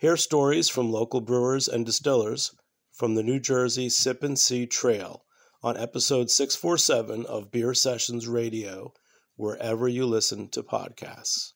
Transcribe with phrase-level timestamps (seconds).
[0.00, 2.56] Hear stories from local brewers and distillers
[2.90, 5.26] from the New Jersey Sip and See Trail
[5.62, 8.94] on episode 647 of Beer Sessions Radio,
[9.36, 11.52] wherever you listen to podcasts.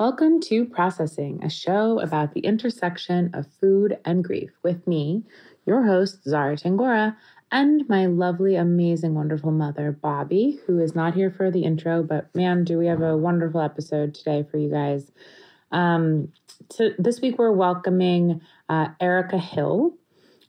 [0.00, 5.22] Welcome to Processing, a show about the intersection of food and grief, with me,
[5.64, 7.16] your host, Zara Tangora,
[7.52, 12.34] and my lovely, amazing, wonderful mother, Bobby, who is not here for the intro, but
[12.34, 15.12] man, do we have a wonderful episode today for you guys.
[15.72, 16.32] Um,
[16.70, 19.94] so this week we're welcoming uh, Erica Hill.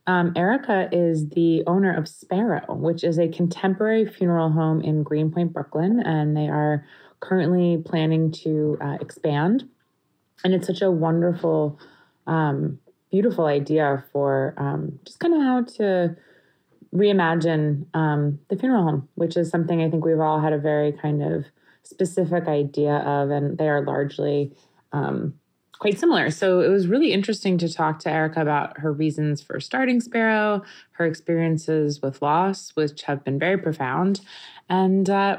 [0.06, 5.54] Um, Erica is the owner of Sparrow, which is a contemporary funeral home in Greenpoint,
[5.54, 6.86] Brooklyn, and they are
[7.20, 9.68] currently planning to uh, expand.
[10.44, 11.78] And it's such a wonderful,
[12.26, 12.80] um,
[13.12, 16.16] beautiful idea for um, just kind of how to
[16.96, 20.94] reimagine um, the funeral home, which is something I think we've all had a very
[20.94, 21.46] kind of
[21.84, 24.54] specific idea of, and they are largely
[24.92, 25.34] um,
[25.80, 26.32] quite similar.
[26.32, 30.64] So it was really interesting to talk to Erica about her reasons for starting Sparrow,
[30.92, 34.22] her experiences with loss, which have been very profound,
[34.70, 35.38] and uh,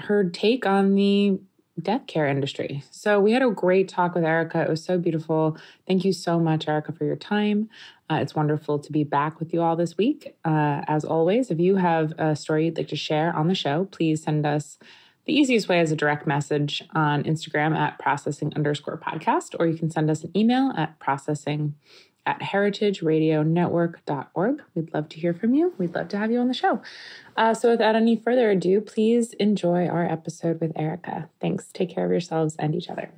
[0.00, 1.38] her take on the
[1.80, 2.82] death care industry.
[2.90, 4.62] So we had a great talk with Erica.
[4.62, 5.56] It was so beautiful.
[5.86, 7.68] Thank you so much, Erica, for your time.
[8.10, 10.34] Uh, it's wonderful to be back with you all this week.
[10.44, 13.84] Uh, as always, if you have a story you'd like to share on the show,
[13.84, 14.78] please send us
[15.28, 19.76] the easiest way is a direct message on Instagram at processing underscore podcast, or you
[19.76, 21.74] can send us an email at processing
[22.24, 24.62] at heritageradionetwork.org.
[24.74, 25.74] We'd love to hear from you.
[25.76, 26.80] We'd love to have you on the show.
[27.36, 31.28] Uh, so, without any further ado, please enjoy our episode with Erica.
[31.42, 31.68] Thanks.
[31.74, 33.10] Take care of yourselves and each other.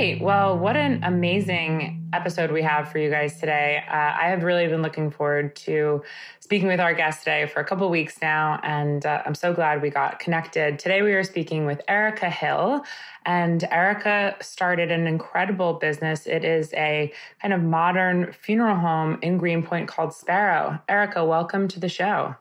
[0.00, 0.20] Right.
[0.20, 3.82] Well, what an amazing episode we have for you guys today.
[3.86, 6.02] Uh, I have really been looking forward to
[6.40, 9.82] speaking with our guest today for a couple weeks now, and uh, I'm so glad
[9.82, 10.78] we got connected.
[10.78, 12.82] Today, we are speaking with Erica Hill,
[13.26, 16.26] and Erica started an incredible business.
[16.26, 17.12] It is a
[17.42, 20.80] kind of modern funeral home in Greenpoint called Sparrow.
[20.88, 22.34] Erica, welcome to the show.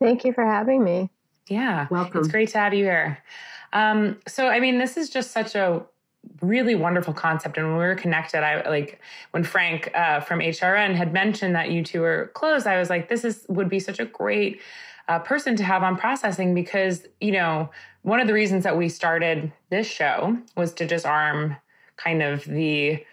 [0.00, 1.10] Thank you for having me.
[1.48, 2.20] Yeah, welcome.
[2.20, 3.18] It's great to have you here.
[3.72, 5.84] Um, so, I mean, this is just such a
[6.40, 7.56] really wonderful concept.
[7.58, 9.00] And when we were connected, I like
[9.32, 13.08] when Frank uh, from HRN had mentioned that you two were close, I was like,
[13.08, 14.60] this is would be such a great
[15.08, 17.70] uh, person to have on processing because you know
[18.02, 21.56] one of the reasons that we started this show was to disarm
[21.96, 23.04] kind of the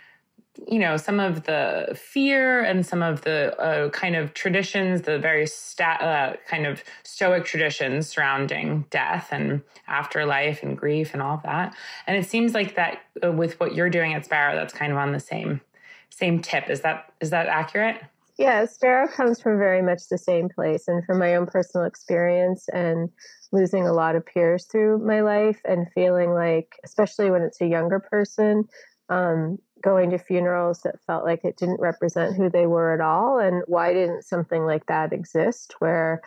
[0.67, 5.19] you know some of the fear and some of the uh, kind of traditions the
[5.19, 11.35] very sta- uh, kind of stoic traditions surrounding death and afterlife and grief and all
[11.35, 11.75] of that.
[12.07, 14.97] And it seems like that uh, with what you're doing at sparrow that's kind of
[14.97, 15.61] on the same
[16.09, 16.69] same tip.
[16.69, 18.01] Is that is that accurate?
[18.37, 20.87] Yeah sparrow comes from very much the same place.
[20.87, 23.09] And from my own personal experience and
[23.51, 27.67] losing a lot of peers through my life and feeling like especially when it's a
[27.67, 28.65] younger person
[29.09, 33.39] um, going to funerals that felt like it didn't represent who they were at all
[33.39, 36.21] and why didn't something like that exist where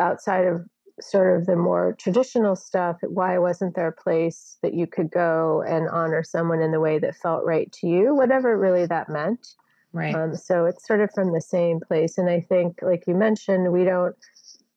[0.00, 0.60] outside of
[1.00, 5.62] sort of the more traditional stuff why wasn't there a place that you could go
[5.66, 9.54] and honor someone in the way that felt right to you whatever really that meant
[9.92, 10.14] Right.
[10.14, 12.16] Um, so it's sort of from the same place.
[12.16, 14.16] And I think, like you mentioned, we don't,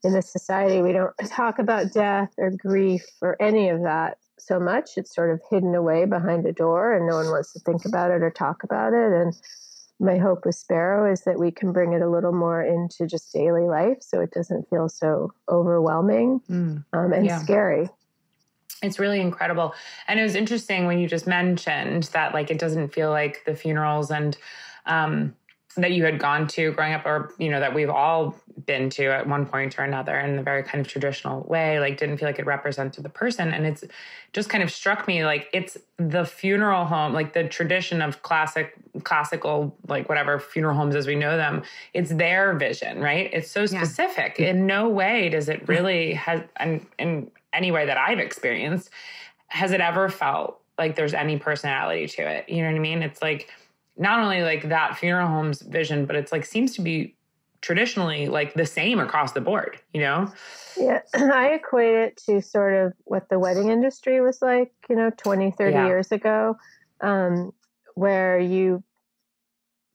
[0.04, 4.60] in this society, we don't talk about death or grief or any of that so
[4.60, 4.92] much.
[4.98, 8.12] It's sort of hidden away behind a door and no one wants to think about
[8.12, 9.14] it or talk about it.
[9.14, 9.34] And
[10.00, 13.32] my hope with Sparrow is that we can bring it a little more into just
[13.34, 16.84] daily life so it doesn't feel so overwhelming mm.
[16.92, 17.40] um, and yeah.
[17.40, 17.90] scary.
[18.82, 19.74] It's really incredible.
[20.08, 23.56] And it was interesting when you just mentioned that, like, it doesn't feel like the
[23.56, 24.38] funerals and,
[24.86, 25.34] um,
[25.76, 28.36] that you had gone to growing up or you know that we've all
[28.66, 31.98] been to at one point or another in a very kind of traditional way like
[31.98, 33.54] didn't feel like it represented the person.
[33.54, 33.84] And it's
[34.34, 38.74] just kind of struck me like it's the funeral home like the tradition of classic
[39.04, 41.64] classical like whatever funeral homes as we know them
[41.94, 43.30] it's their vision right?
[43.34, 44.38] It's so specific.
[44.40, 44.50] Yeah.
[44.50, 48.90] in no way does it really has and in any way that i've experienced
[49.48, 52.50] has it ever felt like there's any personality to it.
[52.50, 53.04] You know what i mean?
[53.04, 53.50] It's like
[53.98, 57.16] not only like that funeral home's vision, but it's like seems to be
[57.62, 60.32] traditionally like the same across the board, you know?
[60.78, 65.12] Yeah, I equate it to sort of what the wedding industry was like, you know,
[65.18, 65.88] 20, 30 yeah.
[65.88, 66.58] years ago,
[67.02, 67.54] um,
[67.96, 68.84] where you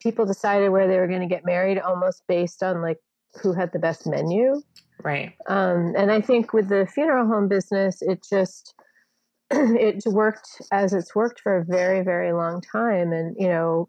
[0.01, 2.99] people decided where they were going to get married almost based on like
[3.43, 4.63] who had the best menu.
[5.03, 5.35] Right.
[5.47, 8.75] Um, and I think with the funeral home business, it just
[9.51, 13.89] it worked as it's worked for a very very long time and you know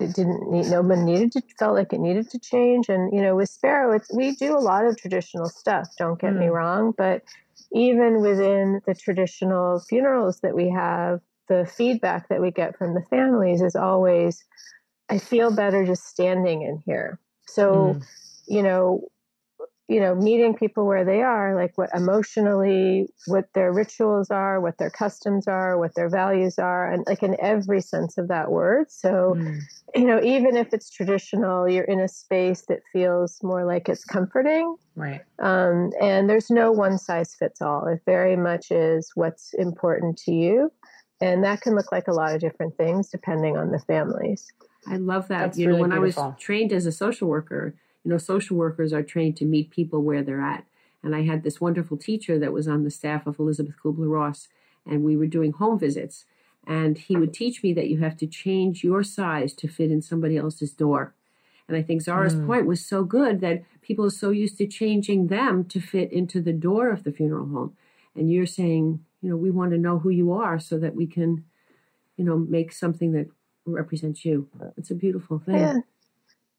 [0.00, 3.36] it didn't need nobody needed to felt like it needed to change and you know
[3.36, 6.40] with sparrow it's we do a lot of traditional stuff don't get mm.
[6.40, 7.22] me wrong but
[7.72, 13.02] even within the traditional funerals that we have the feedback that we get from the
[13.08, 14.44] families is always
[15.10, 18.04] i feel better just standing in here so mm.
[18.48, 19.00] you know
[19.88, 24.78] you know meeting people where they are like what emotionally what their rituals are what
[24.78, 28.90] their customs are what their values are and like in every sense of that word.
[28.90, 29.60] So mm.
[29.94, 34.04] you know even if it's traditional you're in a space that feels more like it's
[34.04, 34.76] comforting.
[34.96, 35.20] Right.
[35.38, 37.86] Um, and there's no one size fits all.
[37.86, 40.70] It very much is what's important to you
[41.20, 44.52] and that can look like a lot of different things depending on the families.
[44.86, 45.38] I love that.
[45.38, 46.22] That's you really know when beautiful.
[46.22, 47.74] i was trained as a social worker
[48.04, 50.64] you know, social workers are trained to meet people where they're at.
[51.02, 54.48] And I had this wonderful teacher that was on the staff of Elisabeth Kübler-Ross,
[54.86, 56.24] and we were doing home visits.
[56.66, 60.00] And he would teach me that you have to change your size to fit in
[60.00, 61.14] somebody else's door.
[61.68, 62.46] And I think Zara's mm.
[62.46, 66.40] point was so good that people are so used to changing them to fit into
[66.40, 67.76] the door of the funeral home.
[68.14, 71.06] And you're saying, you know, we want to know who you are so that we
[71.06, 71.44] can,
[72.16, 73.28] you know, make something that
[73.66, 74.48] represents you.
[74.76, 75.56] It's a beautiful thing.
[75.56, 75.78] Yeah.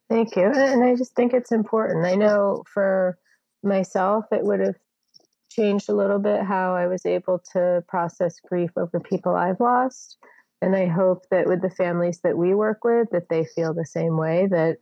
[0.09, 0.43] Thank you.
[0.55, 2.05] And I just think it's important.
[2.05, 3.17] I know for
[3.63, 4.75] myself, it would have
[5.51, 10.17] changed a little bit how I was able to process grief over people I've lost.
[10.61, 13.85] And I hope that with the families that we work with, that they feel the
[13.85, 14.77] same way, that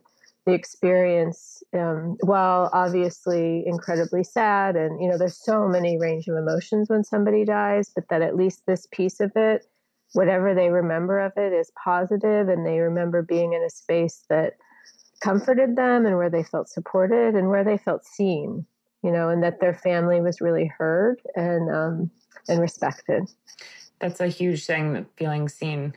[0.46, 6.36] the experience, um, while obviously incredibly sad, and you know, there's so many range of
[6.36, 9.66] emotions when somebody dies, but that at least this piece of it,
[10.12, 14.54] whatever they remember of it, is positive, and they remember being in a space that
[15.24, 18.66] comforted them and where they felt supported and where they felt seen
[19.02, 22.10] you know and that their family was really heard and um,
[22.48, 23.30] and respected.
[24.00, 25.94] That's a huge thing feeling seen.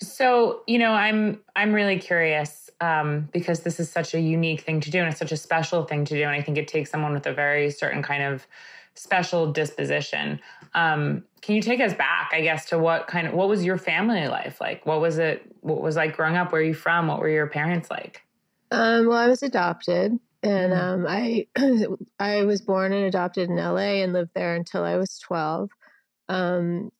[0.00, 4.80] So you know i'm i'm really curious um, because this is such a unique thing
[4.80, 6.90] to do and it's such a special thing to do and i think it takes
[6.90, 8.46] someone with a very certain kind of
[8.94, 10.40] special disposition.
[10.74, 13.78] Um, can you take us back i guess to what kind of what was your
[13.78, 14.86] family life like?
[14.86, 16.52] What was it what was like growing up?
[16.52, 17.08] Where are you from?
[17.08, 18.22] What were your parents like
[18.70, 20.78] um, well, I was adopted, and mm.
[20.78, 21.46] um, I
[22.18, 25.70] I was born and adopted in LA and lived there until I was twelve.
[26.28, 26.90] Um,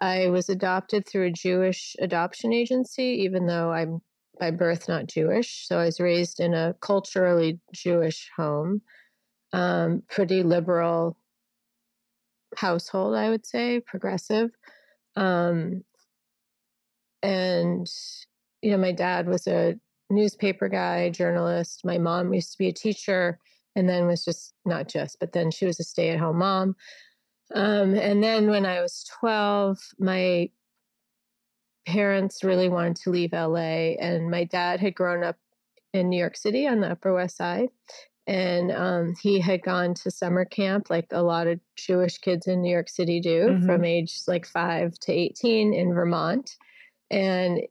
[0.00, 4.00] I was adopted through a Jewish adoption agency, even though I'm
[4.38, 5.66] by birth not Jewish.
[5.68, 8.80] So I was raised in a culturally Jewish home,
[9.52, 11.18] um, pretty liberal
[12.56, 14.50] household, I would say, progressive.
[15.16, 15.84] Um,
[17.22, 17.86] and
[18.62, 19.78] you know, my dad was a
[20.10, 21.84] newspaper guy, journalist.
[21.84, 23.38] My mom used to be a teacher
[23.76, 26.76] and then was just not just, but then she was a stay at home mom.
[27.54, 30.50] Um, and then when I was 12, my
[31.86, 35.36] parents really wanted to leave LA, and my dad had grown up
[35.92, 37.70] in New York City on the Upper West Side.
[38.26, 42.62] And um, he had gone to summer camp, like a lot of Jewish kids in
[42.62, 43.66] New York City do, mm-hmm.
[43.66, 46.56] from age like five to 18 in Vermont.
[47.10, 47.62] And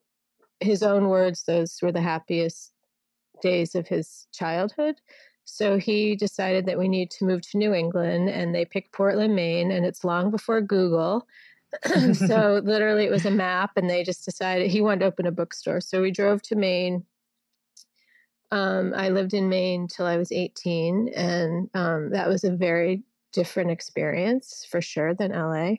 [0.59, 2.73] his own words, those were the happiest
[3.41, 4.95] days of his childhood.
[5.45, 9.35] So he decided that we need to move to New England, and they picked Portland,
[9.35, 11.27] Maine, and it's long before Google.
[12.13, 15.31] so literally it was a map and they just decided he wanted to open a
[15.31, 15.81] bookstore.
[15.81, 17.05] So we drove to Maine.
[18.51, 23.03] Um, I lived in Maine till I was 18 and um, that was a very
[23.31, 25.75] different experience for sure than LA.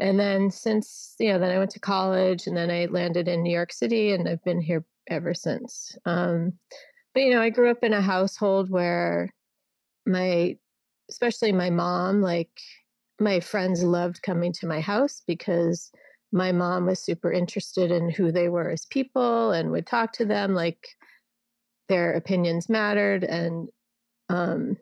[0.00, 3.42] And then since, you know, then I went to college and then I landed in
[3.42, 5.96] New York City and I've been here ever since.
[6.06, 6.54] Um,
[7.14, 9.32] but, you know, I grew up in a household where
[10.06, 10.56] my,
[11.10, 12.50] especially my mom, like
[13.20, 15.90] my friends loved coming to my house because
[16.32, 20.24] my mom was super interested in who they were as people and would talk to
[20.24, 20.88] them like
[21.88, 23.68] their opinions mattered and
[24.28, 24.76] um,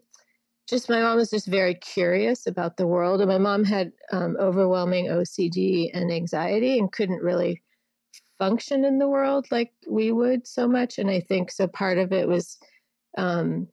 [0.68, 4.36] just my mom was just very curious about the world and my mom had um,
[4.38, 7.62] overwhelming ocd and anxiety and couldn't really
[8.38, 12.12] function in the world like we would so much and i think so part of
[12.12, 12.58] it was
[13.16, 13.68] um,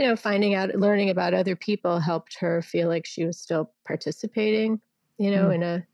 [0.00, 3.70] you know, finding out, learning about other people helped her feel like she was still
[3.86, 4.80] participating,
[5.18, 5.54] you know, mm.
[5.56, 5.86] in a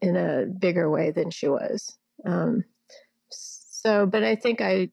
[0.00, 1.96] in a bigger way than she was.
[2.24, 2.64] Um,
[3.30, 4.90] so, but I think I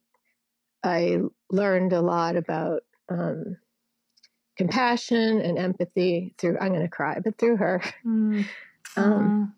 [0.83, 3.57] I learned a lot about um,
[4.55, 6.57] compassion and empathy through.
[6.59, 7.81] I'm going to cry, but through her.
[8.05, 8.45] Mm.
[8.97, 9.53] Um,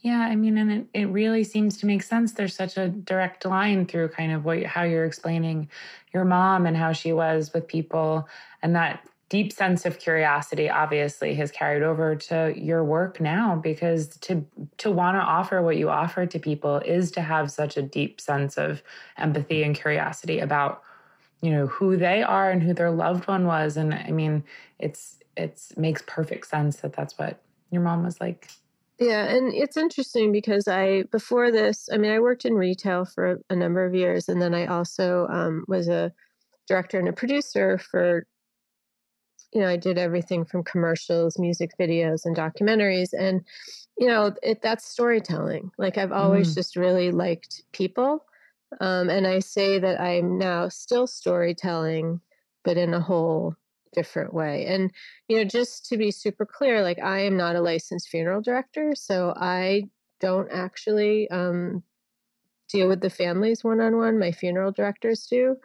[0.00, 2.32] yeah, I mean, and it, it really seems to make sense.
[2.32, 5.70] There's such a direct line through kind of what how you're explaining
[6.12, 8.28] your mom and how she was with people,
[8.62, 14.16] and that deep sense of curiosity obviously has carried over to your work now because
[14.18, 17.82] to to want to offer what you offer to people is to have such a
[17.82, 18.82] deep sense of
[19.18, 20.82] empathy and curiosity about
[21.42, 24.42] you know who they are and who their loved one was and i mean
[24.78, 27.40] it's it's makes perfect sense that that's what
[27.70, 28.48] your mom was like
[28.98, 33.40] yeah, and it's interesting because I before this, I mean, I worked in retail for
[33.50, 36.12] a number of years, and then I also um, was a
[36.66, 38.26] director and a producer for.
[39.52, 43.42] You know, I did everything from commercials, music videos, and documentaries, and
[43.96, 45.70] you know, it, that's storytelling.
[45.78, 46.54] Like I've always mm.
[46.54, 48.24] just really liked people,
[48.80, 52.20] um, and I say that I'm now still storytelling,
[52.64, 53.54] but in a whole
[53.92, 54.66] different way.
[54.66, 54.92] And,
[55.28, 58.94] you know, just to be super clear, like I am not a licensed funeral director,
[58.94, 59.88] so I
[60.20, 61.82] don't actually um,
[62.68, 64.18] deal with the families one on one.
[64.18, 65.56] My funeral directors do.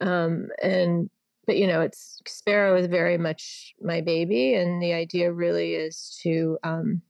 [0.00, 1.10] Um, and,
[1.46, 4.54] but, you know, it's Sparrow is very much my baby.
[4.54, 7.02] And the idea really is to um,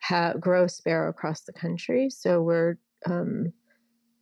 [0.00, 2.10] have, grow Sparrow across the country.
[2.10, 3.52] So we're, um,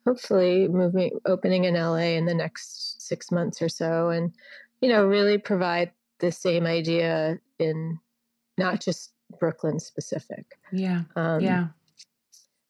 [0.07, 4.33] hopefully moving opening in LA in the next six months or so and
[4.81, 7.99] you know, really provide the same idea in
[8.59, 10.59] not just Brooklyn specific.
[10.73, 11.03] Yeah.
[11.17, 11.69] Um, yeah.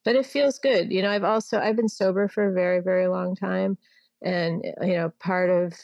[0.04, 0.90] But it feels good.
[0.90, 3.76] You know, I've also I've been sober for a very very long time,
[4.24, 5.74] and you know, part of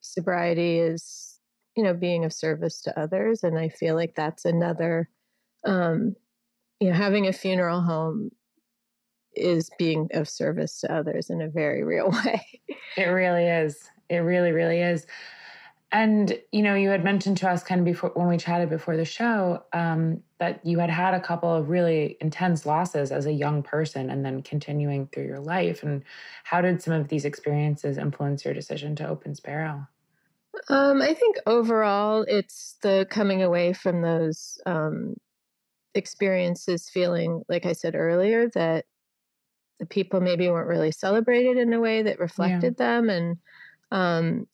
[0.00, 1.38] sobriety is
[1.76, 5.08] you know being of service to others, and I feel like that's another.
[5.64, 6.16] Um,
[6.80, 8.30] you know, having a funeral home
[9.34, 12.60] is being of service to others in a very real way.
[12.96, 13.78] It really is.
[14.08, 15.06] It really, really is.
[15.92, 18.96] And you know, you had mentioned to us kind of before when we chatted before
[18.96, 23.32] the show um, that you had had a couple of really intense losses as a
[23.32, 25.82] young person, and then continuing through your life.
[25.82, 26.04] And
[26.44, 29.88] how did some of these experiences influence your decision to open Sparrow?
[30.68, 35.16] Um, I think overall, it's the coming away from those um,
[35.94, 38.84] experiences, feeling like I said earlier that
[39.80, 42.86] the people maybe weren't really celebrated in a way that reflected yeah.
[42.86, 43.36] them, and
[43.90, 44.46] um,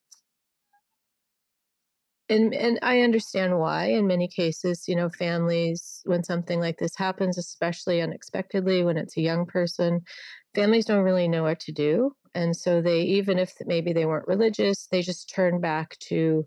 [2.28, 6.96] and and I understand why in many cases, you know, families when something like this
[6.96, 10.02] happens, especially unexpectedly when it's a young person,
[10.54, 12.12] families don't really know what to do.
[12.34, 16.46] And so they even if maybe they weren't religious, they just turn back to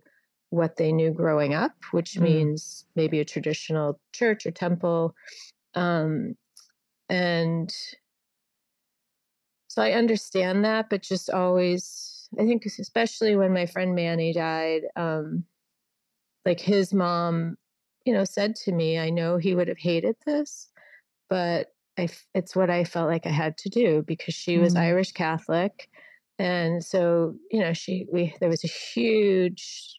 [0.52, 2.22] what they knew growing up, which mm.
[2.22, 5.14] means maybe a traditional church or temple.
[5.76, 6.36] Um,
[7.10, 7.74] and
[9.70, 14.82] so I understand that, but just always, I think, especially when my friend Manny died,
[14.96, 15.46] um,
[16.44, 17.56] like his mom,
[18.04, 20.72] you know, said to me, I know he would have hated this,
[21.30, 21.68] but
[22.00, 24.80] I, it's what I felt like I had to do because she was mm.
[24.80, 25.88] Irish Catholic.
[26.40, 29.99] And so, you know, she, we, there was a huge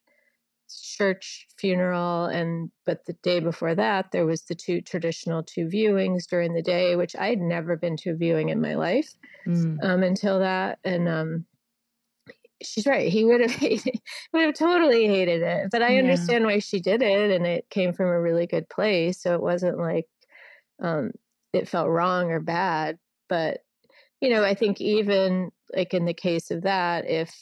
[0.78, 6.26] church funeral and but the day before that there was the two traditional two viewings
[6.28, 9.14] during the day which i had never been to a viewing in my life
[9.46, 9.82] mm.
[9.82, 11.44] um, until that and um,
[12.62, 13.10] she's right.
[13.10, 14.00] He would have hated,
[14.32, 15.68] would have totally hated it.
[15.70, 16.00] But I yeah.
[16.00, 19.22] understand why she did it, and it came from a really good place.
[19.22, 20.06] So it wasn't like
[20.80, 21.12] um,
[21.52, 22.98] it felt wrong or bad.
[23.28, 23.60] But
[24.20, 27.34] you know, I think even like in the case of that, if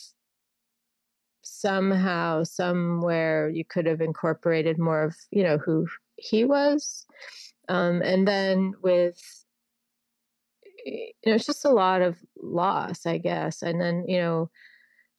[1.49, 5.87] somehow, somewhere, you could have incorporated more of you know who
[6.17, 7.07] he was.
[7.69, 9.21] Um, and then with
[10.85, 13.63] you know, it's just a lot of loss, I guess.
[13.63, 14.51] And then, you know,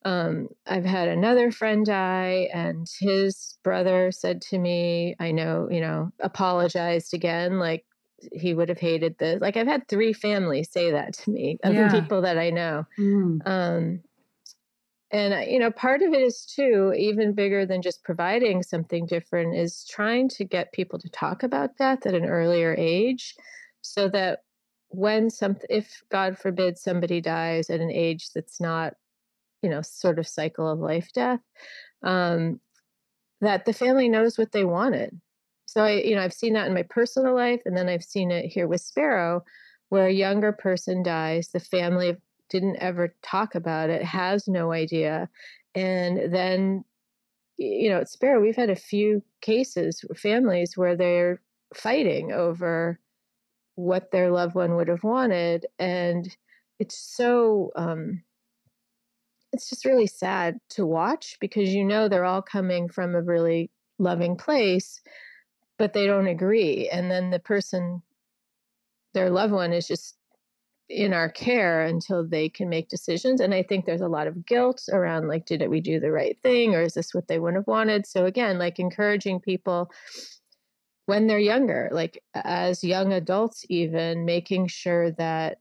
[0.06, 5.82] um, I've had another friend die, and his brother said to me, I know, you
[5.82, 7.86] know, apologized again, like
[8.34, 9.42] he would have hated this.
[9.42, 11.90] Like I've had three families say that to me of yeah.
[11.90, 12.86] the people that I know.
[12.98, 13.40] Mm.
[13.46, 14.02] Um,
[15.12, 19.56] and you know, part of it is too, even bigger than just providing something different,
[19.56, 23.36] is trying to get people to talk about death at an earlier age,
[23.82, 24.40] so that
[24.90, 28.94] when some, if God forbid somebody dies at an age that's not,
[29.62, 31.40] you know, sort of cycle of life death,
[32.04, 32.60] um,
[33.42, 35.20] that the family knows what they wanted.
[35.66, 38.32] So I, you know, I've seen that in my personal life, and then I've seen
[38.32, 39.44] it here with Sparrow,
[39.90, 42.16] where a younger person dies, the family
[42.50, 45.30] didn't ever talk about it, has no idea,
[45.76, 46.84] and then,
[47.58, 51.42] you know, at Sparrow, we've had a few cases, families where they're
[51.74, 53.00] fighting over
[53.76, 56.36] what their loved one would have wanted, and
[56.80, 57.72] it's so.
[57.76, 58.24] Um,
[59.52, 63.72] it's just really sad to watch because you know they're all coming from a really
[63.98, 65.02] loving place
[65.78, 68.02] but they don't agree and then the person
[69.14, 70.19] their loved one is just
[70.90, 74.46] in our care until they can make decisions and i think there's a lot of
[74.46, 77.60] guilt around like did we do the right thing or is this what they wouldn't
[77.62, 78.06] have wanted?
[78.06, 79.92] So again like encouraging people
[81.06, 85.60] when they're younger like as young adults even making sure that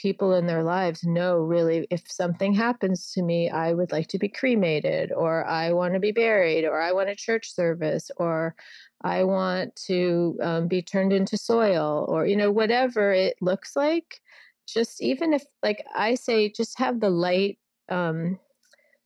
[0.00, 4.18] people in their lives know really if something happens to me, I would like to
[4.18, 8.54] be cremated, or I want to be buried, or I want a church service, or
[9.02, 14.20] I want to um, be turned into soil, or, you know, whatever it looks like.
[14.66, 18.38] Just even if, like I say, just have the light, um,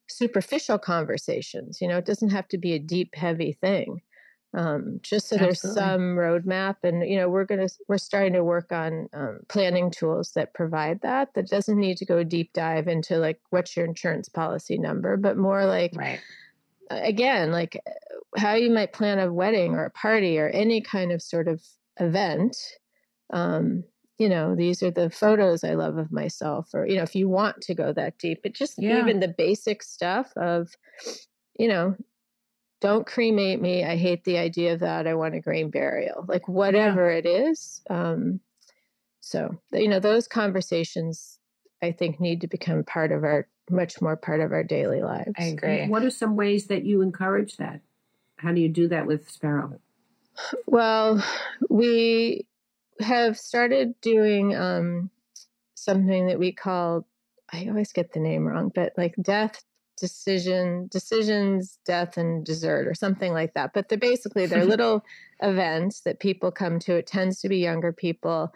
[0.08, 1.80] superficial conversations.
[1.80, 4.00] You know, it doesn't have to be a deep, heavy thing
[4.54, 5.58] um, just so Absolutely.
[5.60, 9.90] there's some roadmap and you know we're gonna we're starting to work on um, planning
[9.90, 13.84] tools that provide that that doesn't need to go deep dive into like what's your
[13.84, 16.20] insurance policy number but more like right
[16.90, 17.82] again like
[18.36, 21.60] how you might plan a wedding or a party or any kind of sort of
[21.98, 22.56] event
[23.32, 23.82] um,
[24.18, 27.28] you know these are the photos i love of myself or you know if you
[27.28, 29.00] want to go that deep but just yeah.
[29.00, 30.76] even the basic stuff of
[31.58, 31.96] you know
[32.80, 33.84] don't cremate me.
[33.84, 35.06] I hate the idea of that.
[35.06, 37.18] I want a green burial, like whatever yeah.
[37.18, 37.80] it is.
[37.88, 38.40] Um,
[39.20, 41.38] so, you know, those conversations
[41.82, 45.32] I think need to become part of our, much more part of our daily lives.
[45.38, 45.86] I agree.
[45.86, 47.80] What are some ways that you encourage that?
[48.36, 49.80] How do you do that with Sparrow?
[50.66, 51.24] Well,
[51.70, 52.46] we
[53.00, 55.10] have started doing um,
[55.74, 57.06] something that we call,
[57.52, 59.62] I always get the name wrong, but like death
[59.96, 63.72] decision decisions death and dessert or something like that.
[63.72, 65.04] But they're basically they're little
[65.40, 66.94] events that people come to.
[66.94, 68.52] It tends to be younger people.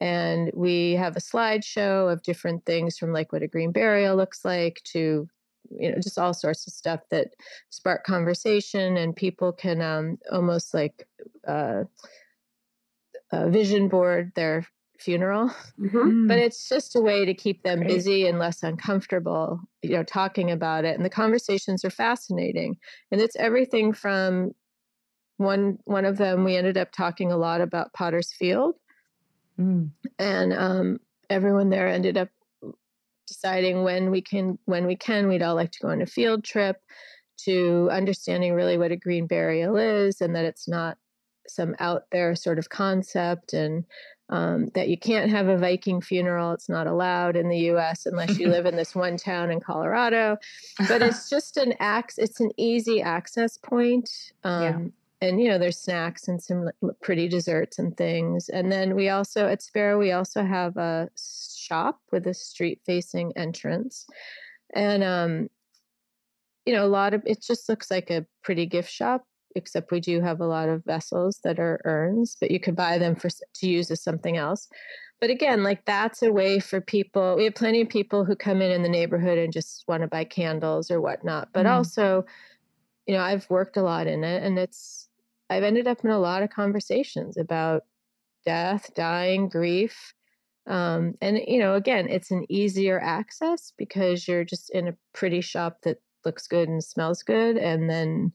[0.00, 4.44] And we have a slideshow of different things from like what a green burial looks
[4.44, 5.28] like to
[5.70, 7.28] you know just all sorts of stuff that
[7.70, 11.06] spark conversation and people can um, almost like
[11.46, 11.84] uh,
[13.48, 14.32] vision board.
[14.34, 14.66] Their
[15.02, 15.48] funeral
[15.80, 16.28] mm-hmm.
[16.28, 17.88] but it's just a way to keep them Great.
[17.88, 22.76] busy and less uncomfortable you know talking about it and the conversations are fascinating
[23.10, 24.52] and it's everything from
[25.36, 28.76] one one of them we ended up talking a lot about potter's field
[29.58, 29.90] mm.
[30.18, 32.28] and um, everyone there ended up
[33.26, 36.44] deciding when we can when we can we'd all like to go on a field
[36.44, 36.76] trip
[37.38, 40.96] to understanding really what a green burial is and that it's not
[41.48, 43.84] some out there sort of concept and
[44.32, 46.52] um, that you can't have a Viking funeral.
[46.52, 48.06] It's not allowed in the U.S.
[48.06, 50.38] unless you live in this one town in Colorado.
[50.88, 52.16] But it's just an ax.
[52.16, 54.10] It's an easy access point.
[54.42, 55.28] Um, yeah.
[55.28, 56.70] And you know, there's snacks and some
[57.02, 58.48] pretty desserts and things.
[58.48, 64.06] And then we also at Sparrow we also have a shop with a street-facing entrance,
[64.74, 65.50] and um,
[66.64, 70.00] you know, a lot of it just looks like a pretty gift shop except we
[70.00, 73.28] do have a lot of vessels that are urns, but you could buy them for
[73.30, 74.68] to use as something else.
[75.20, 77.36] But again, like that's a way for people.
[77.36, 80.08] We have plenty of people who come in in the neighborhood and just want to
[80.08, 81.50] buy candles or whatnot.
[81.52, 81.70] But mm.
[81.70, 82.24] also,
[83.06, 85.08] you know, I've worked a lot in it, and it's
[85.48, 87.84] I've ended up in a lot of conversations about
[88.44, 90.12] death, dying, grief.
[90.66, 95.40] Um, and you know, again, it's an easier access because you're just in a pretty
[95.40, 98.32] shop that looks good and smells good, and then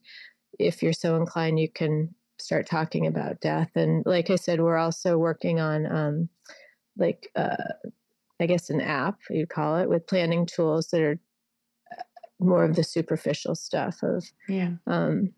[0.60, 3.71] if you're so inclined, you can start talking about death.
[3.75, 6.29] And like I said, we're also working on um,
[6.97, 7.55] like uh,
[8.39, 11.19] I guess an app you'd call it with planning tools that are
[11.91, 12.03] uh,
[12.39, 14.71] more of the superficial stuff of yeah.
[14.86, 15.33] um,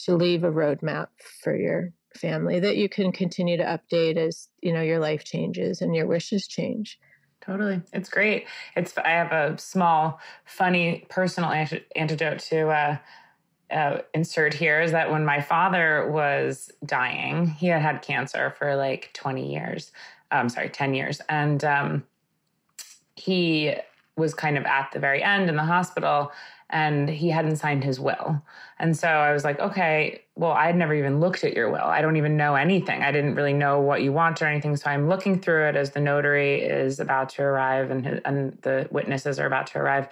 [0.00, 1.08] to leave a roadmap
[1.42, 5.80] for your family that you can continue to update as you know your life changes
[5.80, 6.98] and your wishes change.
[7.40, 7.82] Totally.
[7.92, 8.46] It's great.
[8.76, 11.50] It's i have a small funny personal
[11.96, 12.98] antidote to uh,
[13.72, 18.76] uh, insert here is that when my father was dying he had had cancer for
[18.76, 19.92] like 20 years
[20.30, 22.04] i'm um, sorry 10 years and um,
[23.16, 23.74] he
[24.16, 26.32] was kind of at the very end in the hospital
[26.72, 28.42] and he hadn't signed his will.
[28.78, 31.84] And so I was like, okay, well, I'd never even looked at your will.
[31.84, 33.02] I don't even know anything.
[33.02, 34.74] I didn't really know what you want or anything.
[34.76, 38.88] So I'm looking through it as the notary is about to arrive and, and the
[38.90, 40.08] witnesses are about to arrive.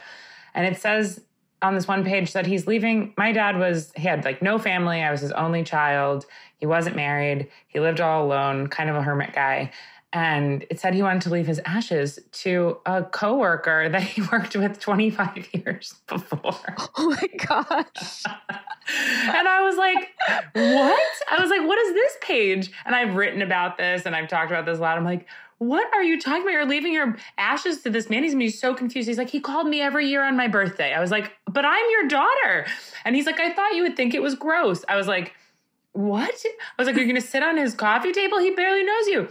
[0.54, 1.22] And it says
[1.62, 3.12] on this one page that he's leaving.
[3.16, 5.02] My dad was, he had like no family.
[5.02, 6.26] I was his only child.
[6.58, 7.48] He wasn't married.
[7.68, 9.70] He lived all alone, kind of a hermit guy
[10.12, 14.56] and it said he wanted to leave his ashes to a coworker that he worked
[14.56, 16.76] with 25 years before.
[16.96, 18.24] Oh my gosh.
[18.26, 20.08] and I was like,
[20.54, 21.08] what?
[21.30, 22.70] I was like, what is this page?
[22.84, 24.98] And I've written about this and I've talked about this a lot.
[24.98, 25.26] I'm like,
[25.60, 26.52] what are you talking about?
[26.52, 28.24] You're leaving your ashes to this man.
[28.24, 29.08] He's gonna be so confused.
[29.08, 30.92] He's like, he called me every year on my birthday.
[30.92, 32.66] I was like, but I'm your daughter.
[33.04, 34.84] And he's like, I thought you would think it was gross.
[34.88, 35.32] I was like,
[35.92, 36.34] what?
[36.44, 38.38] I was like, you're gonna sit on his coffee table?
[38.40, 39.28] He barely knows you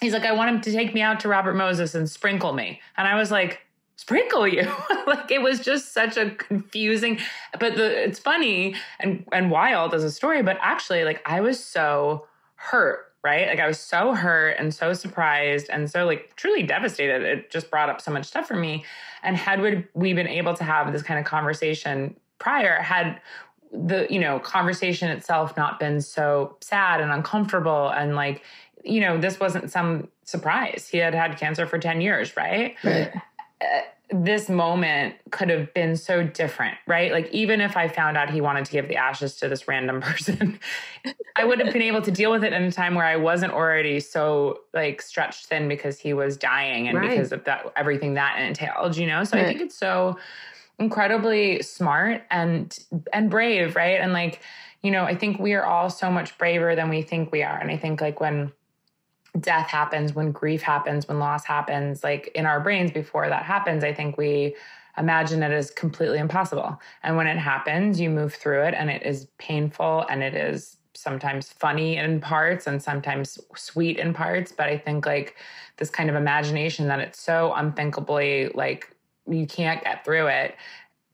[0.00, 2.80] he's like, I want him to take me out to Robert Moses and sprinkle me.
[2.96, 3.60] And I was like,
[3.96, 4.62] sprinkle you
[5.08, 7.18] like it was just such a confusing
[7.58, 11.62] but the it's funny and and wild as a story but actually like i was
[11.62, 16.62] so hurt right like i was so hurt and so surprised and so like truly
[16.62, 18.84] devastated it just brought up so much stuff for me
[19.22, 23.20] and had would we been able to have this kind of conversation prior had
[23.72, 28.42] the you know conversation itself not been so sad and uncomfortable and like
[28.84, 30.88] you know, this wasn't some surprise.
[30.90, 32.76] He had had cancer for 10 years, right?
[32.82, 33.12] Right.
[33.60, 37.12] Uh, this moment could have been so different, right?
[37.12, 40.00] Like, even if I found out he wanted to give the ashes to this random
[40.02, 40.58] person,
[41.36, 43.52] I would have been able to deal with it in a time where I wasn't
[43.52, 47.10] already so like stretched thin because he was dying and right.
[47.10, 49.24] because of that everything that entailed, you know?
[49.24, 49.44] So right.
[49.44, 50.18] I think it's so
[50.78, 52.76] incredibly smart and
[53.12, 54.00] and brave, right?
[54.00, 54.40] And like,
[54.82, 57.58] you know, I think we are all so much braver than we think we are.
[57.58, 58.52] And I think like when
[59.40, 63.84] death happens, when grief happens, when loss happens, like in our brains before that happens,
[63.84, 64.56] I think we
[64.96, 66.80] imagine it as completely impossible.
[67.02, 70.76] And when it happens, you move through it and it is painful and it is
[70.94, 74.50] sometimes funny in parts and sometimes sweet in parts.
[74.50, 75.36] But I think like
[75.76, 78.92] this kind of imagination that it's so unthinkably like
[79.28, 80.56] you can't get through it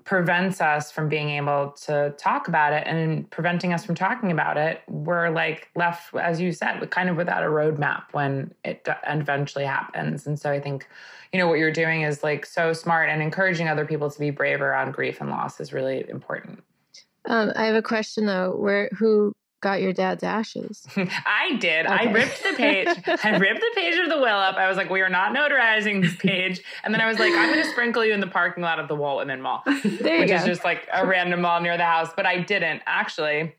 [0.04, 4.58] prevents us from being able to talk about it and preventing us from talking about
[4.58, 9.64] it we're like left as you said kind of without a roadmap when it eventually
[9.64, 10.26] happens.
[10.26, 10.86] And so i think
[11.32, 14.30] you know what you're doing is like so smart and encouraging other people to be
[14.30, 16.62] braver on grief and loss is really important.
[17.26, 18.54] Um, i have a question though.
[18.56, 19.32] Where who
[19.64, 20.86] got your dad's ashes?
[20.96, 21.86] I did.
[21.86, 21.94] Okay.
[21.94, 22.88] I ripped the page.
[23.24, 24.56] I ripped the page of the will up.
[24.56, 26.60] I was like, we are not notarizing this page.
[26.84, 28.88] And then I was like, I'm going to sprinkle you in the parking lot of
[28.88, 30.18] the Walt Whitman Mall, which go.
[30.18, 32.10] is just like a random mall near the house.
[32.14, 33.54] But I didn't actually.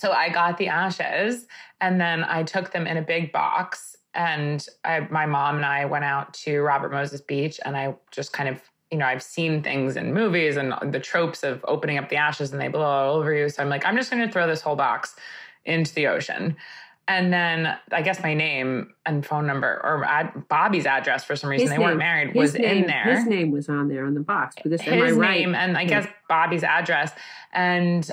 [0.00, 1.46] So I got the ashes
[1.80, 3.96] and then I took them in a big box.
[4.14, 8.32] And I, my mom and I went out to Robert Moses Beach and I just
[8.32, 12.08] kind of you know, I've seen things in movies and the tropes of opening up
[12.08, 13.48] the ashes and they blow all over you.
[13.48, 15.14] So I'm like, I'm just going to throw this whole box
[15.64, 16.56] into the ocean.
[17.06, 21.48] And then I guess my name and phone number or ad, Bobby's address for some
[21.48, 23.16] reason his they name, weren't married was name, in there.
[23.16, 24.56] His name was on there on the box.
[24.62, 25.38] Because his right?
[25.38, 25.88] name and I hmm.
[25.88, 27.12] guess Bobby's address.
[27.52, 28.10] And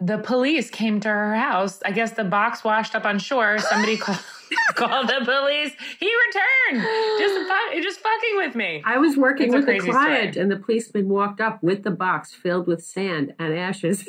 [0.00, 1.80] the police came to her house.
[1.84, 3.58] I guess the box washed up on shore.
[3.58, 4.18] Somebody called
[4.74, 5.72] called the police.
[5.98, 6.86] He returned,
[7.18, 8.82] just just fucking with me.
[8.84, 10.42] I was working it's with a, a client, story.
[10.42, 14.08] and the policeman walked up with the box filled with sand and ashes.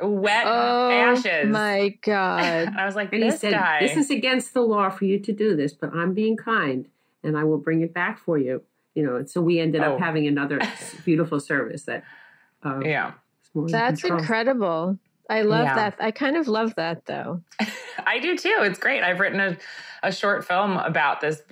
[0.00, 1.48] Wet oh, ashes.
[1.50, 2.74] My God!
[2.76, 3.78] I was like, and he said, guy.
[3.80, 6.88] "This is against the law for you to do this, but I'm being kind,
[7.22, 8.62] and I will bring it back for you."
[8.94, 9.94] You know, and so we ended oh.
[9.94, 10.60] up having another
[11.04, 12.04] beautiful service that.
[12.64, 13.12] Uh, yeah,
[13.54, 14.20] that's control.
[14.20, 14.98] incredible.
[15.30, 15.74] I love yeah.
[15.74, 15.96] that.
[16.00, 17.42] I kind of love that though.
[18.06, 18.56] I do too.
[18.60, 19.02] It's great.
[19.02, 19.56] I've written a,
[20.02, 21.42] a short film about this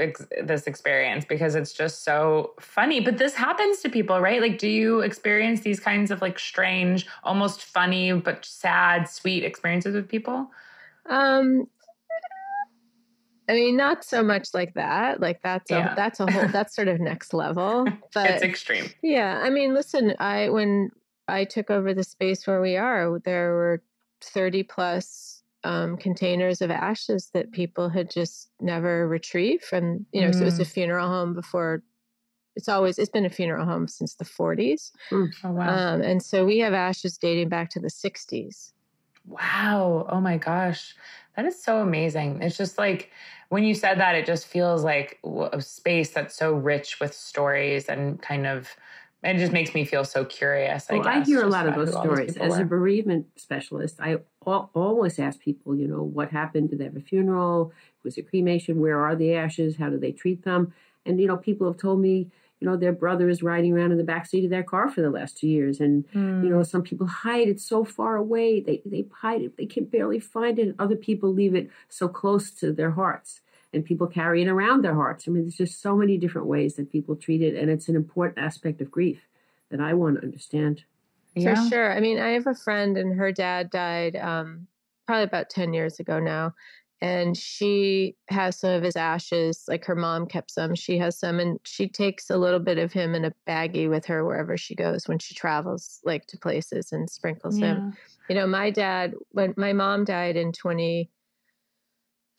[0.43, 3.01] this experience because it's just so funny.
[3.01, 4.41] But this happens to people, right?
[4.41, 9.95] Like, do you experience these kinds of like strange, almost funny but sad, sweet experiences
[9.95, 10.51] with people?
[11.09, 11.67] Um,
[13.49, 15.21] I mean, not so much like that.
[15.21, 15.95] Like that's a yeah.
[15.95, 17.87] that's a whole that's sort of next level.
[18.15, 18.91] But it's extreme.
[19.03, 20.91] Yeah, I mean, listen, I when
[21.33, 23.83] I took over the space where we are, there were
[24.21, 30.29] 30 plus um, containers of ashes that people had just never retrieved from, you know,
[30.29, 30.35] mm.
[30.35, 30.71] so it was a mm.
[30.71, 31.83] funeral home before.
[32.55, 34.91] It's always, it's been a funeral home since the 40s.
[35.11, 35.29] Mm.
[35.43, 35.95] Oh, wow.
[35.95, 38.73] Um, and so we have ashes dating back to the 60s.
[39.27, 40.07] Wow.
[40.11, 40.95] Oh my gosh.
[41.37, 42.43] That is so amazing.
[42.43, 43.11] It's just like
[43.49, 47.89] when you said that, it just feels like a space that's so rich with stories
[47.89, 48.69] and kind of
[49.23, 50.91] it just makes me feel so curious.
[50.91, 52.37] I, well, I hear a lot of those stories.
[52.37, 52.63] As were.
[52.63, 56.71] a bereavement specialist, I always ask people, you know, what happened?
[56.71, 57.73] Did they have a funeral?
[58.03, 58.81] Was it cremation?
[58.81, 59.77] Where are the ashes?
[59.77, 60.75] How do they treat them?
[61.07, 63.99] And, you know, people have told me, you know, their brother is riding around in
[63.99, 65.81] the back seat of their car for the last two years.
[65.81, 66.45] And, mm.
[66.45, 66.63] you know, hmm.
[66.63, 68.61] some people hide it so far away.
[68.61, 69.57] They, they hide it.
[69.57, 70.69] They can barely find it.
[70.69, 73.41] And Other people leave it so close to their hearts
[73.73, 75.27] and people carry it around their hearts.
[75.27, 77.97] I mean, there's just so many different ways that people treat it, and it's an
[77.97, 79.21] important aspect of grief
[79.71, 80.85] that I want to understand.
[81.35, 81.55] Yeah.
[81.55, 81.93] For sure.
[81.93, 84.67] I mean, I have a friend, and her dad died um,
[85.07, 86.55] probably about 10 years ago now.
[87.01, 90.77] And she has some of his ashes, like her mom kept some.
[90.77, 94.07] She has some, and she takes a little bit of him in a baggie with
[94.07, 97.75] her wherever she goes when she travels, like to places and sprinkles yeah.
[97.75, 97.97] him.
[98.29, 101.11] You know, my dad, when my mom died in 20,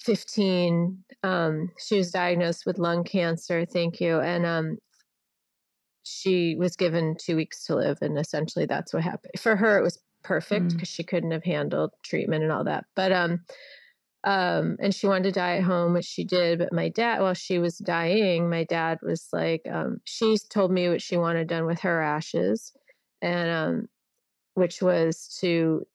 [0.03, 4.77] 15 um, she was diagnosed with lung cancer thank you and um,
[6.03, 9.83] she was given two weeks to live and essentially that's what happened for her it
[9.83, 10.95] was perfect because mm.
[10.95, 13.41] she couldn't have handled treatment and all that but um
[14.23, 17.33] um and she wanted to die at home which she did but my dad while
[17.33, 21.65] she was dying my dad was like um she told me what she wanted done
[21.65, 22.71] with her ashes
[23.21, 23.87] and um
[24.55, 25.85] which was to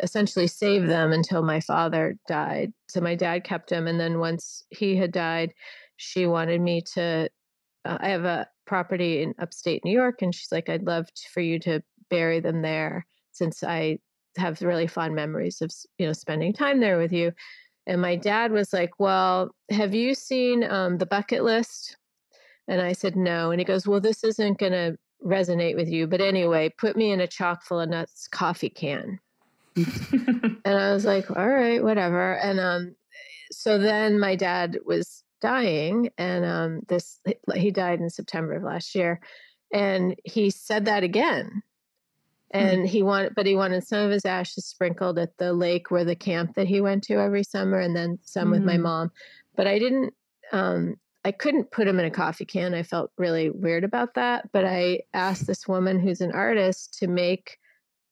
[0.00, 2.72] essentially save them until my father died.
[2.88, 3.86] So my dad kept him.
[3.86, 5.52] And then once he had died,
[5.96, 7.28] she wanted me to.
[7.84, 11.22] Uh, I have a property in upstate New York, and she's like, I'd love to,
[11.32, 13.98] for you to bury them there since I
[14.36, 17.32] have really fond memories of you know spending time there with you.
[17.86, 21.96] And my dad was like, Well, have you seen um, the bucket list?
[22.68, 23.50] And I said, No.
[23.50, 26.06] And he goes, Well, this isn't going to resonate with you.
[26.06, 29.18] But anyway, put me in a chock full of nuts coffee can.
[29.76, 32.32] And I was like, all right, whatever.
[32.32, 32.96] And um,
[33.50, 37.20] so then my dad was dying, and um, this
[37.54, 39.20] he died in September of last year,
[39.72, 41.62] and he said that again.
[42.52, 42.58] Hmm.
[42.58, 42.88] And mm.
[42.88, 46.16] he wanted, but he wanted some of his ashes sprinkled at the lake where the
[46.16, 48.52] camp that he went to every summer, and then some mm.
[48.52, 48.82] with my hmm.
[48.82, 49.12] mom.
[49.56, 50.14] But I didn't,
[50.52, 52.74] um, I couldn't put him in a coffee can.
[52.74, 54.52] I felt really weird about that.
[54.52, 57.58] But I asked this woman who's an artist to make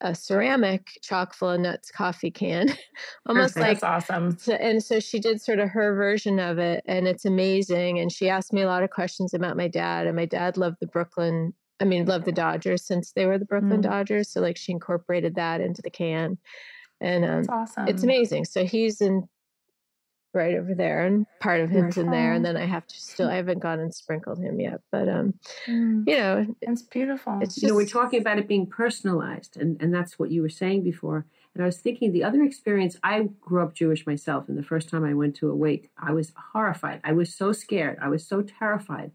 [0.00, 2.68] a ceramic chock full of nuts coffee can
[3.26, 6.82] almost like that's awesome so, and so she did sort of her version of it
[6.86, 10.16] and it's amazing and she asked me a lot of questions about my dad and
[10.16, 13.80] my dad loved the brooklyn i mean loved the dodgers since they were the brooklyn
[13.80, 13.84] mm.
[13.84, 16.36] dodgers so like she incorporated that into the can
[17.00, 17.88] and um, awesome.
[17.88, 19.28] it's amazing so he's in
[20.34, 23.28] right over there and part of him's in there and then i have to still
[23.28, 25.34] i haven't gone and sprinkled him yet but um
[25.66, 26.02] mm.
[26.06, 27.38] you know it's beautiful.
[27.40, 30.42] it's just, you know we're talking about it being personalized and and that's what you
[30.42, 34.48] were saying before and i was thinking the other experience i grew up jewish myself
[34.48, 37.00] and the first time i went to a wake i was horrified.
[37.04, 37.98] I was so scared.
[38.00, 39.12] I was so terrified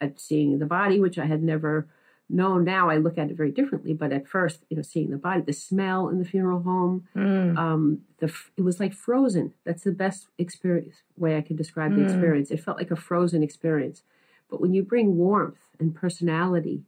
[0.00, 1.88] at seeing the body which i had never
[2.30, 3.94] no, now I look at it very differently.
[3.94, 7.56] But at first, you know, seeing the body, the smell in the funeral home, mm.
[7.56, 9.54] um, the it was like frozen.
[9.64, 11.96] That's the best experience way I can describe mm.
[11.96, 12.50] the experience.
[12.50, 14.02] It felt like a frozen experience.
[14.50, 16.82] But when you bring warmth and personality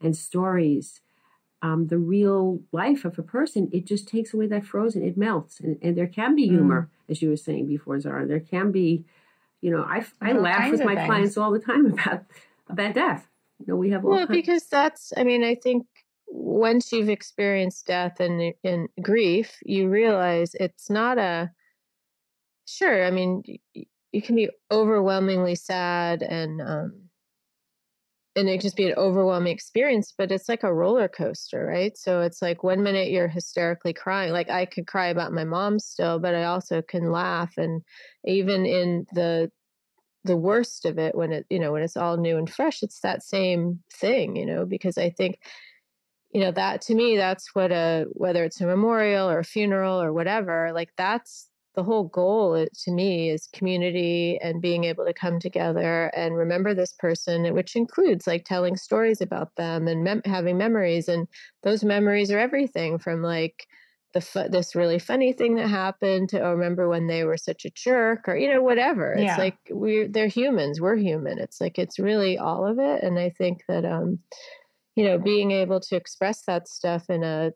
[0.00, 1.00] and stories,
[1.60, 5.02] um, the real life of a person, it just takes away that frozen.
[5.02, 7.10] It melts, and, and there can be humor, mm.
[7.10, 8.26] as you were saying before, Zara.
[8.26, 9.04] There can be,
[9.60, 12.26] you know, I I laugh with my clients all the time about
[12.68, 13.26] about death
[13.58, 15.86] you know we have well because that's i mean i think
[16.26, 21.50] once you've experienced death and, and grief you realize it's not a
[22.66, 23.42] sure i mean
[24.12, 26.92] you can be overwhelmingly sad and um
[28.36, 31.96] and it just be an overwhelming experience but it's like a roller coaster right?
[31.96, 35.78] So it's like one minute you're hysterically crying like i could cry about my mom
[35.78, 37.82] still but i also can laugh and
[38.24, 39.50] even in the
[40.24, 43.00] the worst of it when it you know when it's all new and fresh it's
[43.00, 45.38] that same thing you know because i think
[46.32, 50.00] you know that to me that's what a whether it's a memorial or a funeral
[50.00, 55.12] or whatever like that's the whole goal to me is community and being able to
[55.12, 60.22] come together and remember this person which includes like telling stories about them and mem-
[60.24, 61.26] having memories and
[61.62, 63.66] those memories are everything from like
[64.14, 67.64] the fu- this really funny thing that happened to oh, remember when they were such
[67.64, 69.36] a jerk or you know whatever it's yeah.
[69.36, 73.28] like we're they're humans we're human it's like it's really all of it and i
[73.28, 74.18] think that um
[74.94, 77.52] you know being able to express that stuff in a,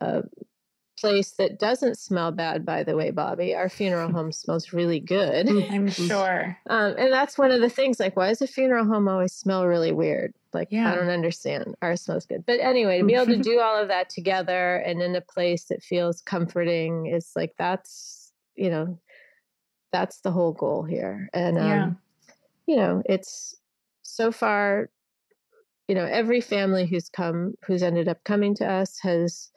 [0.00, 0.22] a
[1.00, 5.48] place that doesn't smell bad by the way bobby our funeral home smells really good.
[5.48, 6.56] I'm sure.
[6.70, 9.66] Um, and that's one of the things like why does a funeral home always smell
[9.66, 10.92] really weird Like, yeah.
[10.92, 11.74] I don't understand.
[11.82, 12.44] Ours smells good.
[12.46, 15.64] But anyway, to be able to do all of that together and in a place
[15.64, 18.98] that feels comforting is like, that's, you know,
[19.92, 21.28] that's the whole goal here.
[21.32, 21.90] And, um, yeah.
[22.66, 23.56] you know, it's
[24.02, 24.90] so far,
[25.88, 29.50] you know, every family who's come, who's ended up coming to us has,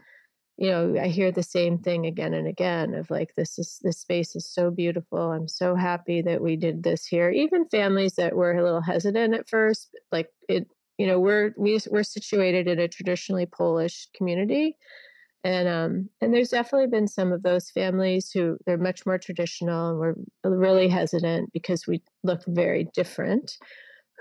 [0.58, 4.00] you know, I hear the same thing again and again of like, this is, this
[4.00, 5.32] space is so beautiful.
[5.32, 7.30] I'm so happy that we did this here.
[7.30, 11.80] Even families that were a little hesitant at first, like it, you know, we're, we,
[11.90, 14.78] we're situated in a traditionally Polish community.
[15.44, 19.90] And, um, and there's definitely been some of those families who they're much more traditional
[19.90, 23.58] and were really hesitant because we look very different,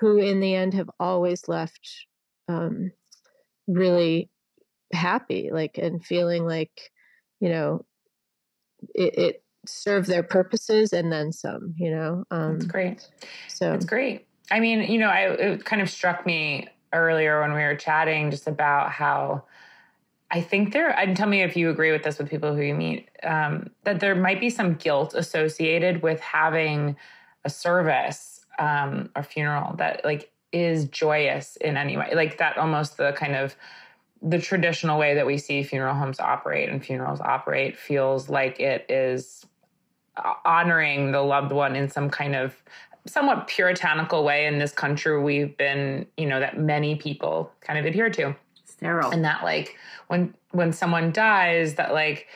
[0.00, 2.06] who in the end have always left
[2.48, 2.90] um,
[3.66, 4.28] really
[4.92, 6.90] happy like and feeling like
[7.40, 7.84] you know
[8.94, 13.08] it, it served their purposes and then some you know um that's great
[13.48, 17.52] so it's great i mean you know I, it kind of struck me earlier when
[17.52, 19.44] we were chatting just about how
[20.30, 22.74] I think there, and tell me if you agree with this with people who you
[22.74, 26.96] meet, um, that there might be some guilt associated with having
[27.44, 32.96] a service um, or funeral that like is joyous in any way, like that almost
[32.96, 33.54] the kind of
[34.22, 38.86] the traditional way that we see funeral homes operate and funerals operate feels like it
[38.88, 39.46] is
[40.16, 42.60] uh, honoring the loved one in some kind of
[43.06, 47.84] somewhat puritanical way in this country we've been you know that many people kind of
[47.84, 49.76] adhere to sterile and that like
[50.08, 52.26] when when someone dies that like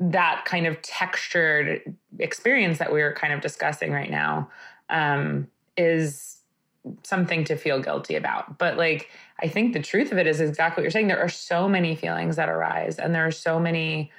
[0.00, 4.50] that kind of textured experience that we are kind of discussing right now
[4.90, 5.46] um,
[5.76, 6.40] is
[7.04, 8.58] something to feel guilty about.
[8.58, 11.08] But like, I think the truth of it is exactly what you're saying.
[11.08, 14.10] There are so many feelings that arise, and there are so many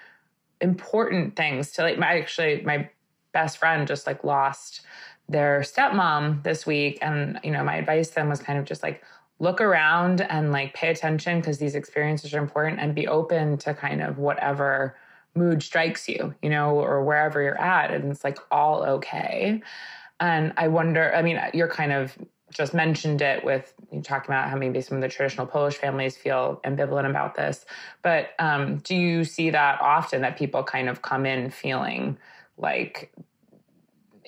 [0.61, 1.97] important things to like.
[1.97, 2.89] My actually, my
[3.33, 4.81] best friend just like lost
[5.33, 8.83] their stepmom this week, and you know, my advice to them was kind of just
[8.83, 9.03] like
[9.39, 13.73] look around and like pay attention because these experiences are important, and be open to
[13.73, 14.95] kind of whatever
[15.35, 19.61] mood strikes you, you know, or wherever you're at, and it's like all okay.
[20.19, 22.17] And I wonder, I mean, you're kind of
[22.53, 26.15] just mentioned it with you talking about how maybe some of the traditional Polish families
[26.15, 27.65] feel ambivalent about this.
[28.03, 32.17] But um, do you see that often that people kind of come in feeling
[32.57, 33.11] like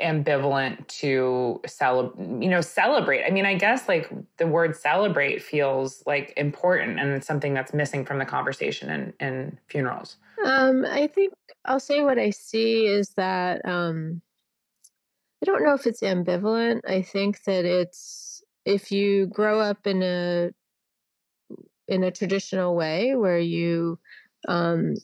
[0.01, 6.03] ambivalent to celebrate you know celebrate i mean i guess like the word celebrate feels
[6.05, 11.07] like important and it's something that's missing from the conversation in, in funerals um i
[11.07, 11.33] think
[11.65, 14.21] i'll say what i see is that um
[15.41, 16.81] I don't know if it's ambivalent.
[16.87, 20.49] I think that it's if you grow up in a
[21.87, 23.99] in a traditional way where you
[24.47, 24.95] um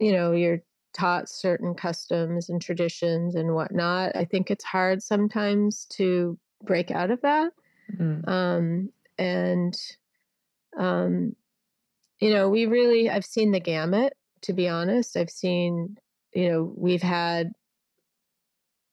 [0.00, 0.62] you know you're
[0.96, 7.10] taught certain customs and traditions and whatnot i think it's hard sometimes to break out
[7.10, 7.52] of that
[7.92, 8.28] mm-hmm.
[8.28, 9.76] um and
[10.78, 11.36] um
[12.20, 15.16] you know we really i've seen the gamut to be honest.
[15.16, 15.96] I've seen
[16.34, 17.52] you know we've had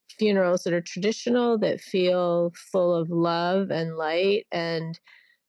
[0.10, 5.00] funerals that are traditional that feel full of love and light and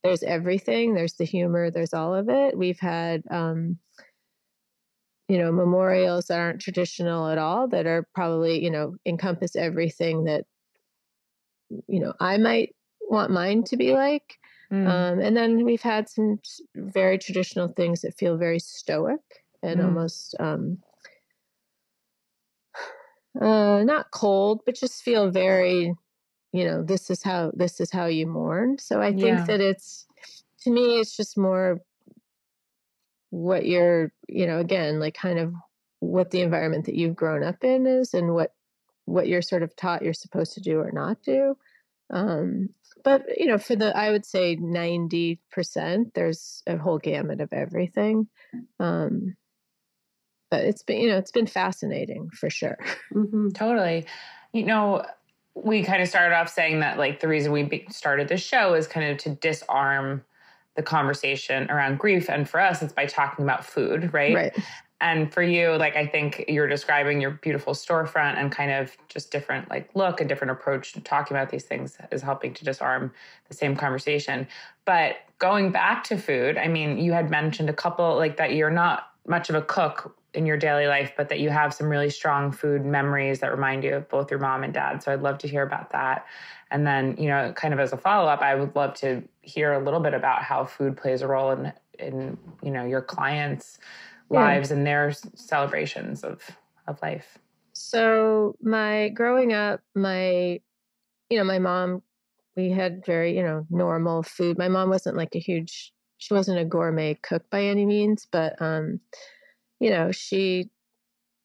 [0.02, 0.94] there's everything.
[0.94, 2.56] There's the humor there's all of it.
[2.56, 3.78] We've had um
[5.28, 10.24] you know memorials that aren't traditional at all that are probably you know encompass everything
[10.24, 10.44] that
[11.88, 12.74] you know i might
[13.08, 14.38] want mine to be like
[14.72, 14.86] mm.
[14.86, 16.38] um, and then we've had some
[16.74, 19.20] very traditional things that feel very stoic
[19.62, 19.84] and mm.
[19.84, 20.78] almost um,
[23.40, 25.94] uh not cold but just feel very
[26.52, 29.44] you know this is how this is how you mourn so i think yeah.
[29.44, 30.06] that it's
[30.60, 31.80] to me it's just more
[33.34, 35.52] what you're you know again like kind of
[35.98, 38.54] what the environment that you've grown up in is and what
[39.06, 41.56] what you're sort of taught you're supposed to do or not do.
[42.10, 42.68] Um
[43.02, 48.28] but you know for the i would say 90% there's a whole gamut of everything.
[48.78, 49.34] Um
[50.48, 52.78] but it's been you know it's been fascinating for sure.
[53.12, 53.48] Mm-hmm.
[53.48, 54.06] totally.
[54.52, 55.04] You know
[55.56, 58.86] we kind of started off saying that like the reason we started this show is
[58.86, 60.24] kind of to disarm
[60.76, 62.28] the conversation around grief.
[62.28, 64.34] And for us it's by talking about food right?
[64.34, 64.56] Right.
[65.00, 69.30] And for you like i think you're describing your beautiful storefront and kind of just
[69.30, 73.12] different like look and different approach to talking about these things is helping to disarm
[73.48, 74.46] the same conversation.
[74.84, 78.70] But going back to food i mean you had mentioned a couple like that you're
[78.70, 82.10] not much of a cook in your daily life, but that you have some really
[82.10, 85.02] strong food memories that remind you of both your mom and dad.
[85.02, 86.26] So I'd love to hear about that.
[86.70, 89.72] And then, you know, kind of as a follow up, I would love to hear
[89.72, 93.78] a little bit about how food plays a role in, in you know, your clients'
[94.30, 94.40] yeah.
[94.40, 96.42] lives and their celebrations of
[96.86, 97.38] of life.
[97.72, 100.60] So my growing up, my,
[101.30, 102.02] you know, my mom
[102.56, 104.58] we had very, you know, normal food.
[104.58, 105.92] My mom wasn't like a huge,
[106.24, 108.98] she wasn't a gourmet cook by any means, but, um,
[109.78, 110.70] you know, she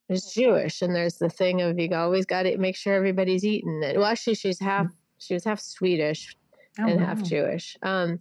[0.07, 3.81] is Jewish, and there's the thing of you always got to make sure everybody's eating
[3.83, 3.97] it.
[3.97, 4.93] Well, actually, she's half, mm.
[5.17, 6.33] she was half Swedish
[6.79, 7.07] oh, and wow.
[7.07, 7.75] half Jewish.
[7.81, 8.19] Um,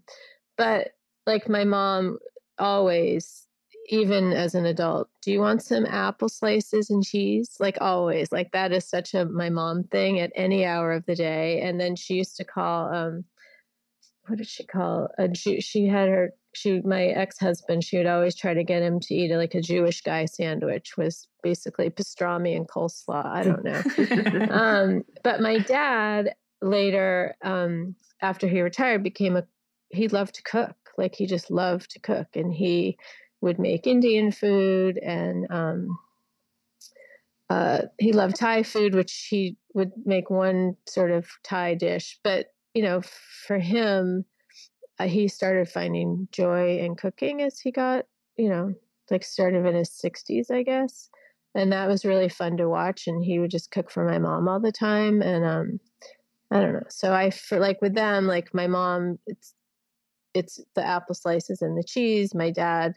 [0.56, 0.94] but
[1.28, 2.18] like my mom
[2.58, 3.46] always
[3.90, 8.50] even as an adult do you want some apple slices and cheese like always like
[8.50, 11.94] that is such a my mom thing at any hour of the day and then
[11.94, 13.24] she used to call um
[14.28, 18.34] what did she call a Jew she had her she my ex-husband she would always
[18.34, 22.68] try to get him to eat like a jewish guy sandwich was basically pastrami and
[22.68, 23.82] coleslaw i don't know
[24.50, 29.44] um but my dad later um after he retired became a
[29.90, 32.98] he loved to cook like he just loved to cook and he
[33.40, 35.98] would make Indian food and um,
[37.48, 42.18] uh, he loved Thai food, which he would make one sort of Thai dish.
[42.22, 43.02] But, you know,
[43.46, 44.24] for him,
[44.98, 48.04] uh, he started finding joy in cooking as he got,
[48.36, 48.74] you know,
[49.10, 51.08] like started in his 60s, I guess.
[51.54, 53.06] And that was really fun to watch.
[53.06, 55.22] And he would just cook for my mom all the time.
[55.22, 55.80] And um,
[56.50, 56.86] I don't know.
[56.88, 59.54] So I, for like with them, like my mom, it's,
[60.34, 62.34] it's the apple slices and the cheese.
[62.34, 62.94] My dad,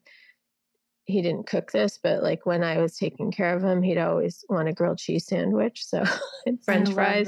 [1.11, 4.45] he didn't cook this, but like when I was taking care of him, he'd always
[4.49, 6.03] want a grilled cheese sandwich, so
[6.45, 7.27] and French fries.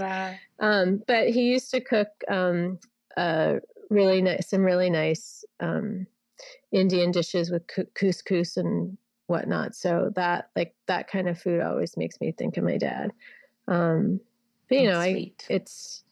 [0.60, 2.80] Um, but he used to cook um,
[3.18, 3.56] uh,
[3.90, 6.08] really nice, some really nice um,
[6.72, 7.64] Indian dishes with
[7.94, 9.76] couscous and whatnot.
[9.76, 13.12] So that like that kind of food always makes me think of my dad.
[13.68, 14.20] Um,
[14.70, 15.02] but you That's know.
[15.02, 16.04] I it's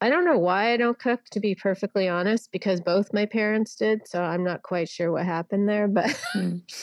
[0.00, 3.74] I don't know why I don't cook, to be perfectly honest, because both my parents
[3.76, 4.06] did.
[4.06, 5.88] So I'm not quite sure what happened there.
[5.88, 6.58] But hmm.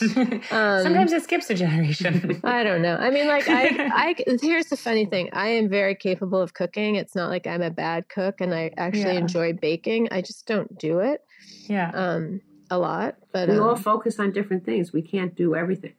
[0.50, 2.40] um, sometimes it skips a generation.
[2.44, 2.96] I don't know.
[2.96, 6.96] I mean, like I, I here's the funny thing: I am very capable of cooking.
[6.96, 9.20] It's not like I'm a bad cook, and I actually yeah.
[9.20, 10.08] enjoy baking.
[10.10, 11.22] I just don't do it.
[11.68, 11.90] Yeah.
[11.94, 12.40] Um,
[12.70, 14.92] a lot, but we um, all focus on different things.
[14.92, 15.92] We can't do everything.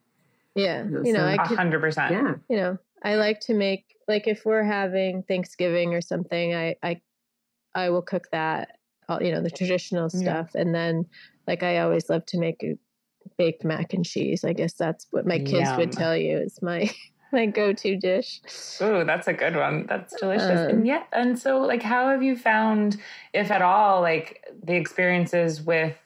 [0.55, 2.11] Yeah, you know, so, I hundred percent.
[2.11, 6.75] Yeah, you know, I like to make like if we're having Thanksgiving or something, I
[6.81, 7.01] I
[7.75, 8.77] I will cook that,
[9.19, 10.51] you know, the traditional stuff.
[10.53, 10.61] Yeah.
[10.61, 11.05] And then,
[11.47, 12.77] like, I always love to make a
[13.37, 14.43] baked mac and cheese.
[14.43, 15.77] I guess that's what my kids Yum.
[15.77, 16.89] would tell you is my
[17.33, 18.41] my go-to dish.
[18.79, 19.85] Oh, that's a good one.
[19.87, 20.59] That's delicious.
[20.59, 22.99] Um, and yeah, and so like how have you found
[23.33, 25.97] if at all like the experiences with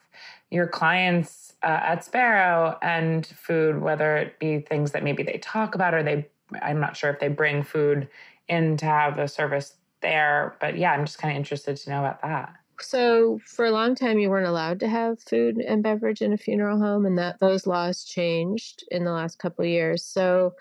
[0.50, 5.76] your clients uh, at Sparrow and food whether it be things that maybe they talk
[5.76, 6.28] about or they
[6.62, 8.08] I'm not sure if they bring food
[8.48, 10.56] in to have a service there.
[10.60, 12.54] But yeah, I'm just kind of interested to know about that.
[12.80, 16.38] So for a long time, you weren't allowed to have food and beverage in a
[16.38, 20.06] funeral home, and that those laws changed in the last couple years.
[20.06, 20.54] So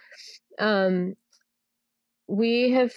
[0.58, 1.14] um,
[2.26, 2.92] we have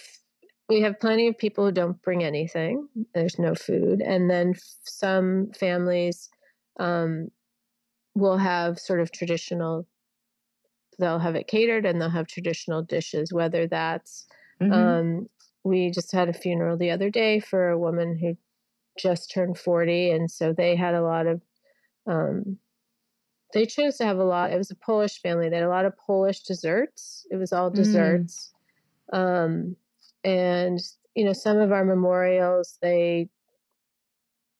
[0.69, 2.87] we have plenty of people who don't bring anything.
[3.13, 6.29] There's no food, and then some families
[6.79, 7.29] um,
[8.15, 9.85] will have sort of traditional.
[10.99, 14.27] They'll have it catered, and they'll have traditional dishes, whether that's
[14.61, 14.73] mm-hmm.
[14.73, 15.29] um,
[15.63, 18.37] we just had a funeral the other day for a woman who
[18.97, 21.41] just turned 40 and so they had a lot of
[22.07, 22.57] um,
[23.53, 25.85] they chose to have a lot it was a polish family they had a lot
[25.85, 27.75] of polish desserts it was all mm.
[27.75, 28.51] desserts
[29.13, 29.17] mm.
[29.17, 29.75] um,
[30.23, 30.79] and
[31.15, 33.29] you know some of our memorials they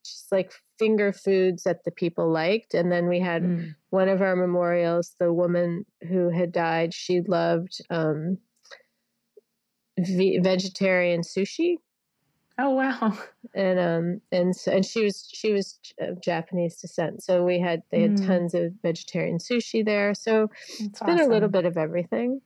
[0.05, 3.75] just like finger foods that the people liked and then we had mm.
[3.89, 8.38] one of our memorials the woman who had died she loved um,
[9.99, 11.75] ve- vegetarian sushi.
[12.57, 13.17] Oh wow!
[13.55, 17.82] And um and so, and she was she was of Japanese descent, so we had
[17.89, 18.27] they had mm.
[18.27, 20.13] tons of vegetarian sushi there.
[20.13, 21.15] So That's it's awesome.
[21.15, 22.41] been a little bit of everything.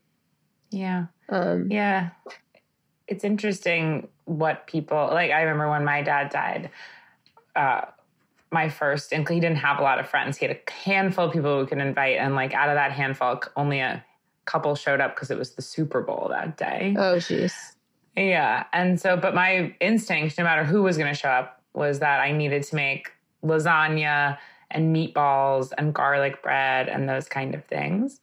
[0.70, 1.08] Yeah.
[1.30, 1.68] Um.
[1.70, 2.12] Yeah.
[3.08, 5.32] It's interesting what people like.
[5.32, 6.70] I remember when my dad died.
[7.56, 7.82] Uh,
[8.54, 10.38] my first, and he didn't have a lot of friends.
[10.38, 13.42] He had a handful of people who could invite, and like out of that handful,
[13.56, 14.06] only a
[14.46, 16.96] couple showed up because it was the Super Bowl that day.
[16.98, 17.54] Oh, jeez.
[18.16, 18.66] Yeah.
[18.74, 22.20] And so, but my instinct, no matter who was going to show up, was that
[22.20, 23.12] I needed to make
[23.44, 24.38] lasagna
[24.70, 28.20] and meatballs and garlic bread and those kind of things.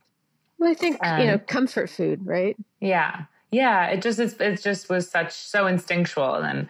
[0.58, 2.56] Well, I think, you know, comfort food, right?
[2.80, 3.24] Yeah.
[3.50, 3.86] Yeah.
[3.86, 6.34] It just, it just was such, so instinctual.
[6.34, 6.68] And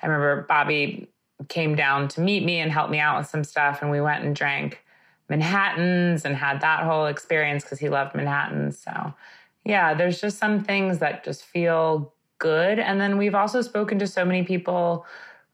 [0.00, 1.10] I remember Bobby
[1.48, 3.82] came down to meet me and help me out with some stuff.
[3.82, 4.84] And we went and drank
[5.28, 8.78] Manhattans and had that whole experience because he loved Manhattans.
[8.78, 9.14] So,
[9.64, 12.78] yeah, there's just some things that just feel good.
[12.78, 15.06] And then we've also spoken to so many people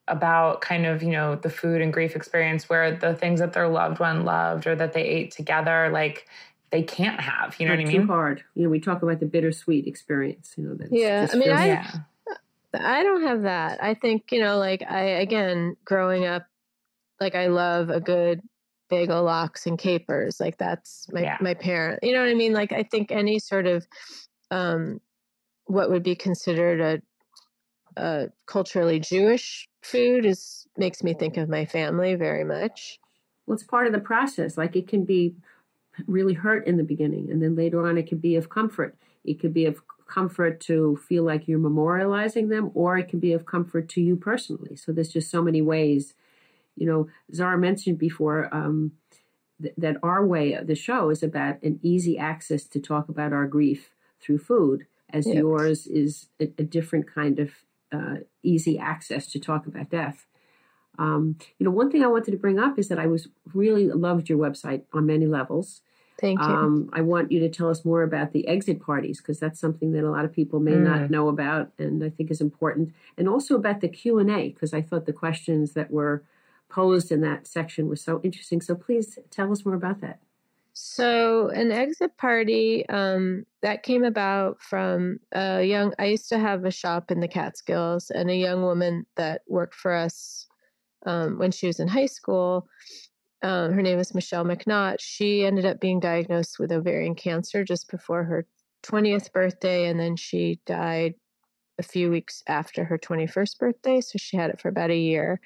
[0.08, 3.68] about kind of, you know, the food and grief experience where the things that their
[3.68, 6.26] loved one loved or that they ate together, like
[6.70, 7.56] they can't have.
[7.58, 8.02] You know what I mean?
[8.02, 8.42] Too hard.
[8.54, 10.54] You know, we talk about the bittersweet experience.
[10.56, 11.28] You know, that yeah.
[11.30, 11.90] I mean, I, yeah.
[12.74, 13.82] I don't have that.
[13.82, 16.46] I think, you know, like I, again, growing up,
[17.20, 18.42] like I love a good
[18.90, 20.40] bagel lox and capers.
[20.40, 21.38] Like that's my, yeah.
[21.40, 22.52] my parent, you know what I mean?
[22.52, 23.86] Like I think any sort of,
[24.50, 25.00] um,
[25.64, 31.64] what would be considered a, a culturally Jewish food is makes me think of my
[31.64, 32.98] family very much.
[33.46, 34.56] Well, it's part of the process.
[34.56, 35.34] Like it can be
[36.06, 38.96] really hurt in the beginning, and then later on, it can be of comfort.
[39.24, 43.32] It could be of comfort to feel like you're memorializing them, or it can be
[43.32, 44.74] of comfort to you personally.
[44.74, 46.14] So there's just so many ways.
[46.76, 48.92] You know, Zara mentioned before um,
[49.60, 53.32] th- that our way of the show is about an easy access to talk about
[53.32, 53.90] our grief
[54.20, 55.36] through food, as yes.
[55.36, 57.50] yours is a, a, different kind of
[57.92, 60.26] uh, easy access to talk about death.
[60.98, 63.86] Um, you know, one thing I wanted to bring up is that I was really
[63.88, 65.82] loved your website on many levels.
[66.20, 66.46] Thank you.
[66.46, 69.92] Um, I want you to tell us more about the exit parties because that's something
[69.92, 70.82] that a lot of people may mm.
[70.82, 74.48] not know about, and I think is important, and also about the Q and A
[74.48, 76.24] because I thought the questions that were
[76.68, 78.60] posed in that section were so interesting.
[78.60, 80.18] So please tell us more about that.
[80.72, 85.94] So an exit party um, that came about from a young.
[86.00, 89.74] I used to have a shop in the Catskills, and a young woman that worked
[89.74, 90.48] for us
[91.06, 92.68] um, when she was in high school
[93.42, 94.96] um, her name is Michelle McNaught.
[95.00, 98.46] She ended up being diagnosed with ovarian cancer just before her
[98.82, 101.14] 20th birthday, and then she died
[101.78, 104.00] a few weeks after her 21st birthday.
[104.00, 105.40] So she had it for about a year.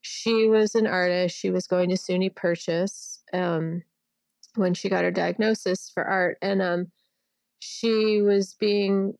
[0.00, 1.36] She was an artist.
[1.36, 3.82] She was going to SUNY Purchase um,
[4.56, 6.86] when she got her diagnosis for art, and um,
[7.60, 9.14] she was being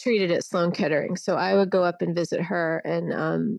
[0.00, 1.16] treated at Sloan Kettering.
[1.16, 3.58] So I would go up and visit her, and um,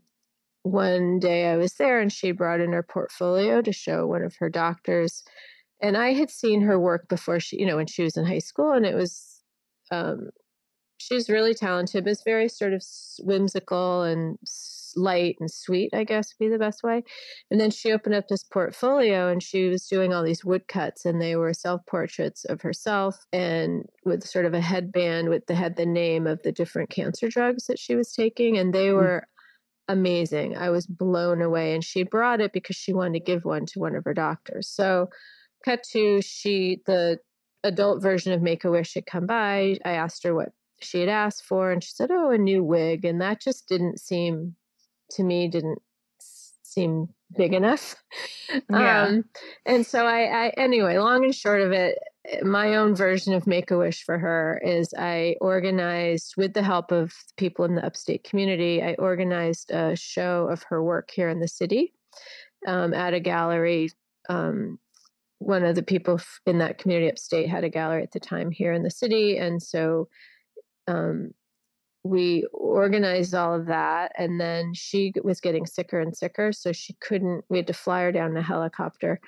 [0.66, 4.34] one day I was there and she brought in her portfolio to show one of
[4.36, 5.22] her doctors.
[5.80, 8.40] And I had seen her work before she, you know, when she was in high
[8.40, 9.42] school, and it was,
[9.90, 10.30] um,
[10.98, 12.82] she was really talented, but it's very sort of
[13.20, 14.38] whimsical and
[14.96, 17.04] light and sweet, I guess would be the best way.
[17.50, 21.20] And then she opened up this portfolio and she was doing all these woodcuts, and
[21.20, 25.76] they were self portraits of herself and with sort of a headband with the had
[25.76, 28.56] the name of the different cancer drugs that she was taking.
[28.56, 28.94] And they mm.
[28.94, 29.28] were
[29.88, 30.56] amazing.
[30.56, 31.74] I was blown away.
[31.74, 34.68] And she brought it because she wanted to give one to one of her doctors.
[34.68, 35.10] So,
[35.64, 37.18] cut to she, the
[37.64, 39.78] adult version of Make a Wish had come by.
[39.84, 43.04] I asked her what she had asked for, and she said, Oh, a new wig.
[43.04, 44.54] And that just didn't seem,
[45.12, 45.80] to me, didn't
[46.62, 47.96] seem big enough.
[48.70, 49.02] Yeah.
[49.02, 49.24] Um,
[49.64, 51.98] and so I, I, anyway, long and short of it,
[52.42, 56.90] my own version of Make a Wish for her is I organized, with the help
[56.92, 61.40] of people in the upstate community, I organized a show of her work here in
[61.40, 61.92] the city
[62.66, 63.90] um, at a gallery.
[64.28, 64.78] Um,
[65.38, 68.72] one of the people in that community upstate had a gallery at the time here
[68.72, 69.36] in the city.
[69.36, 70.08] And so
[70.88, 71.32] um,
[72.02, 74.12] we organized all of that.
[74.16, 76.52] And then she was getting sicker and sicker.
[76.52, 79.20] So she couldn't, we had to fly her down in a helicopter.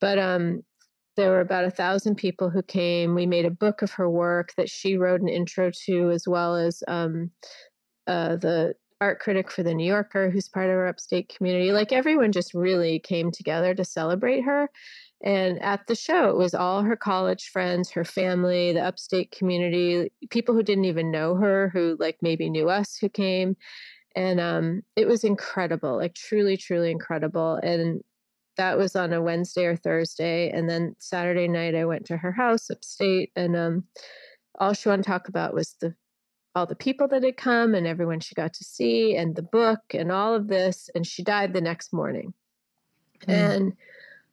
[0.00, 0.62] But um,
[1.18, 3.14] there were about a thousand people who came.
[3.16, 6.54] We made a book of her work that she wrote an intro to, as well
[6.54, 7.32] as um,
[8.06, 11.72] uh, the art critic for the New Yorker, who's part of our upstate community.
[11.72, 14.70] Like everyone just really came together to celebrate her.
[15.24, 20.12] And at the show, it was all her college friends, her family, the upstate community,
[20.30, 23.56] people who didn't even know her, who like maybe knew us, who came.
[24.14, 27.56] And um, it was incredible, like truly, truly incredible.
[27.56, 28.02] And
[28.58, 30.50] that was on a Wednesday or Thursday.
[30.50, 33.84] And then Saturday night, I went to her house upstate, and um,
[34.58, 35.94] all she wanted to talk about was the
[36.54, 39.80] all the people that had come and everyone she got to see, and the book,
[39.94, 40.90] and all of this.
[40.94, 42.34] And she died the next morning.
[43.26, 43.32] Mm.
[43.32, 43.72] And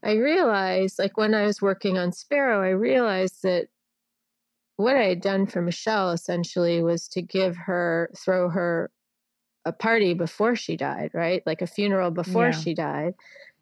[0.03, 3.67] I realized, like when I was working on Sparrow, I realized that
[4.77, 8.91] what I had done for Michelle essentially was to give her, throw her
[9.63, 11.43] a party before she died, right?
[11.45, 12.51] Like a funeral before yeah.
[12.51, 13.13] she died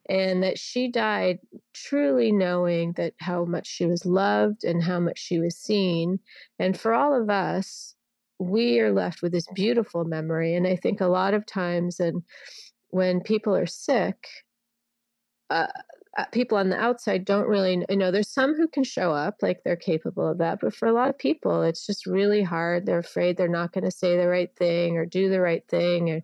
[0.09, 1.39] and that she died
[1.73, 6.19] truly knowing that how much she was loved and how much she was seen
[6.59, 7.95] and for all of us
[8.39, 12.21] we are left with this beautiful memory and i think a lot of times and
[12.89, 14.27] when people are sick
[15.49, 15.67] uh,
[16.17, 19.35] uh people on the outside don't really you know there's some who can show up
[19.41, 22.85] like they're capable of that but for a lot of people it's just really hard
[22.85, 26.09] they're afraid they're not going to say the right thing or do the right thing
[26.09, 26.21] or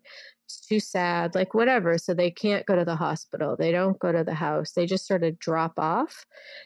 [0.49, 1.99] it's too sad, like whatever.
[1.99, 3.55] So they can't go to the hospital.
[3.55, 4.71] They don't go to the house.
[4.71, 6.25] They just sort of drop off.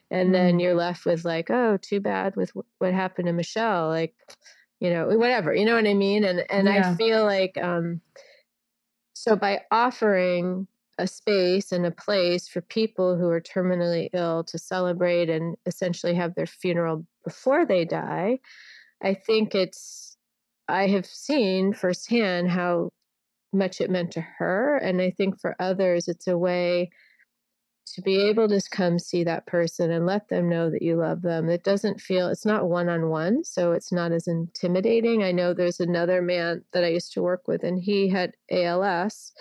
[0.10, 0.32] And mm.
[0.32, 3.90] then you're left with, like, oh, too bad with what happened to Michelle.
[3.90, 4.16] Like,
[4.80, 5.54] you know, whatever.
[5.54, 6.24] You know what I mean?
[6.24, 6.92] And and yeah.
[6.92, 8.00] I feel like um
[9.12, 10.68] so by offering
[10.98, 16.14] a space and a place for people who are terminally ill to celebrate and essentially
[16.14, 18.40] have their funeral before they die,
[19.02, 20.16] I think it's
[20.70, 22.92] I have seen firsthand how
[23.54, 24.78] much it meant to her.
[24.78, 26.90] And I think for others, it's a way
[27.86, 31.22] to be able to come see that person and let them know that you love
[31.22, 31.50] them.
[31.50, 35.22] It doesn't feel, it's not one on one, so it's not as intimidating.
[35.22, 39.34] I know there's another man that I used to work with, and he had ALS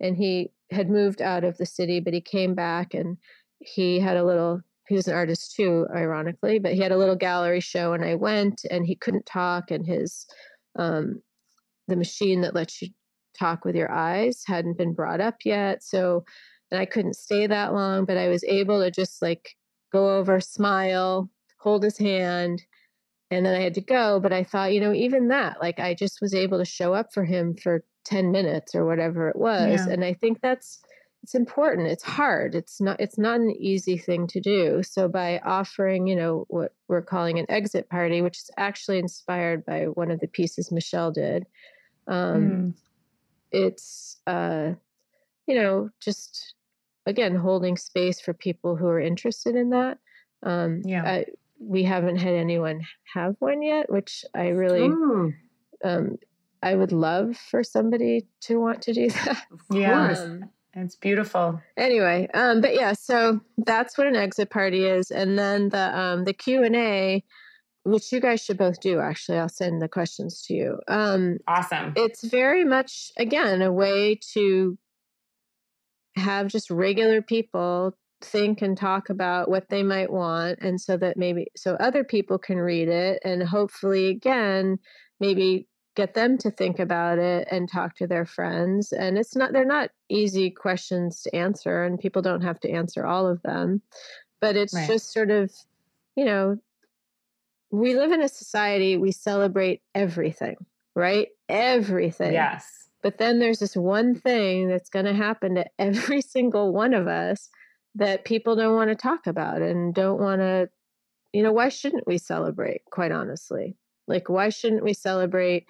[0.00, 3.16] and he had moved out of the city, but he came back and
[3.58, 7.16] he had a little, he was an artist too, ironically, but he had a little
[7.16, 10.26] gallery show, and I went and he couldn't talk, and his,
[10.78, 11.20] um,
[11.88, 12.88] the machine that lets you
[13.38, 15.82] talk with your eyes hadn't been brought up yet.
[15.82, 16.24] So,
[16.70, 19.56] and I couldn't stay that long, but I was able to just like
[19.92, 22.62] go over, smile, hold his hand,
[23.30, 24.20] and then I had to go.
[24.20, 27.12] But I thought, you know, even that, like I just was able to show up
[27.12, 29.86] for him for 10 minutes or whatever it was.
[29.86, 29.92] Yeah.
[29.92, 30.80] And I think that's
[31.22, 31.88] it's important.
[31.88, 32.54] It's hard.
[32.54, 34.82] It's not it's not an easy thing to do.
[34.82, 39.66] So by offering, you know, what we're calling an exit party, which is actually inspired
[39.66, 41.46] by one of the pieces Michelle did.
[42.06, 42.74] Um, mm.
[43.52, 44.72] It's uh
[45.46, 46.54] you know, just
[47.08, 49.98] again holding space for people who are interested in that
[50.42, 51.02] um yeah.
[51.04, 51.24] I,
[51.58, 52.82] we haven't had anyone
[53.14, 54.88] have one yet which i really
[55.84, 56.16] um
[56.62, 59.42] i would love for somebody to want to do that
[59.72, 61.60] yeah um, it's beautiful.
[61.76, 66.24] anyway um but yeah so that's what an exit party is and then the um
[66.24, 67.24] the q&a
[67.90, 70.78] which you guys should both do actually i'll send the questions to you.
[70.88, 71.92] Um awesome.
[71.96, 74.78] it's very much again a way to
[76.16, 81.16] have just regular people think and talk about what they might want and so that
[81.16, 84.78] maybe so other people can read it and hopefully again
[85.20, 85.68] maybe
[85.98, 88.92] get them to think about it and talk to their friends.
[88.92, 93.04] And it's not they're not easy questions to answer and people don't have to answer
[93.04, 93.82] all of them.
[94.40, 94.86] But it's right.
[94.86, 95.50] just sort of
[96.14, 96.56] you know
[97.70, 100.56] we live in a society we celebrate everything
[100.94, 106.20] right everything yes but then there's this one thing that's going to happen to every
[106.22, 107.48] single one of us
[107.94, 110.68] that people don't want to talk about and don't want to,
[111.32, 113.76] you know, why shouldn't we celebrate, quite honestly?
[114.06, 115.66] Like, why shouldn't we celebrate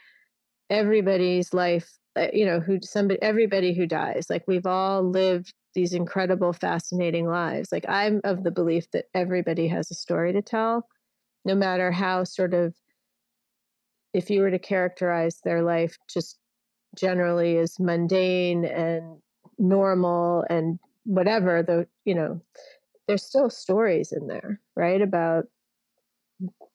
[0.70, 4.26] everybody's life, uh, you know, who somebody, everybody who dies?
[4.30, 7.72] Like, we've all lived these incredible, fascinating lives.
[7.72, 10.86] Like, I'm of the belief that everybody has a story to tell,
[11.48, 12.74] no matter how sort of,
[14.12, 16.38] if you were to characterize their life just
[16.94, 19.18] generally as mundane and
[19.58, 22.40] normal and whatever the you know
[23.06, 25.44] there's still stories in there right about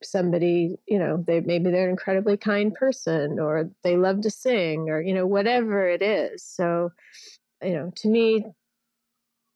[0.02, 4.88] somebody you know they maybe they're an incredibly kind person or they love to sing
[4.90, 6.44] or you know whatever it is.
[6.44, 6.90] So
[7.62, 8.44] you know to me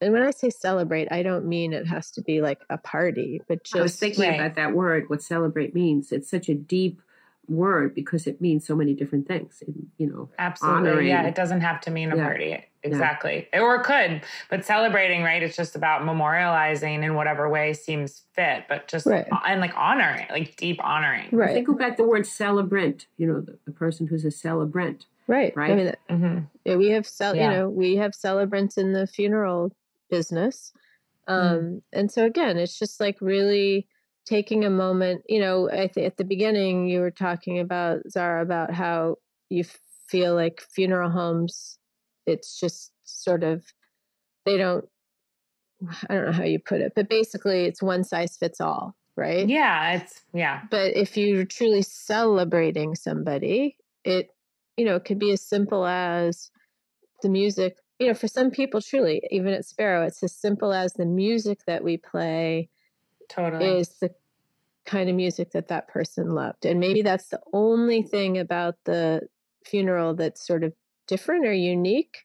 [0.00, 3.40] and when I say celebrate, I don't mean it has to be like a party,
[3.48, 3.76] but just.
[3.76, 4.40] I was thinking right.
[4.40, 6.12] about that word, what celebrate means.
[6.12, 7.00] It's such a deep
[7.48, 9.62] word because it means so many different things.
[9.96, 10.90] you know, absolutely.
[10.90, 11.08] Honoring.
[11.08, 12.22] Yeah, it doesn't have to mean a yeah.
[12.22, 12.64] party.
[12.82, 13.48] Exactly.
[13.52, 13.60] Yeah.
[13.60, 15.42] Or it could, but celebrating, right?
[15.42, 19.26] It's just about memorializing in whatever way seems fit, but just right.
[19.46, 21.28] and like honoring, like deep honoring.
[21.32, 21.54] Right.
[21.54, 23.06] Think about the word celebrant.
[23.16, 25.06] You know, the, the person who's a celebrant.
[25.26, 25.54] Right.
[25.56, 25.70] Right.
[25.70, 26.38] I mean, mm-hmm.
[26.64, 27.50] yeah, we have cel- yeah.
[27.50, 29.72] you know we have celebrants in the funeral
[30.10, 30.72] business,
[31.28, 31.32] mm.
[31.32, 31.82] um, mm.
[31.92, 33.86] and so again, it's just like really
[34.26, 38.42] taking a moment, you know, I th- at the beginning you were talking about Zara
[38.42, 39.16] about how
[39.48, 39.64] you
[40.08, 41.78] feel like funeral homes,
[42.26, 43.64] it's just sort of
[44.44, 44.84] they don't.
[46.10, 49.48] I don't know how you put it, but basically it's one size fits all, right?
[49.48, 50.62] Yeah, it's yeah.
[50.70, 54.30] But if you're truly celebrating somebody, it
[54.76, 56.50] you know, it could be as simple as
[57.22, 57.76] the music.
[57.98, 61.60] You know, for some people, truly, even at Sparrow, it's as simple as the music
[61.66, 62.68] that we play
[63.28, 64.10] totally is the
[64.88, 69.20] kind of music that that person loved and maybe that's the only thing about the
[69.62, 70.72] funeral that's sort of
[71.06, 72.24] different or unique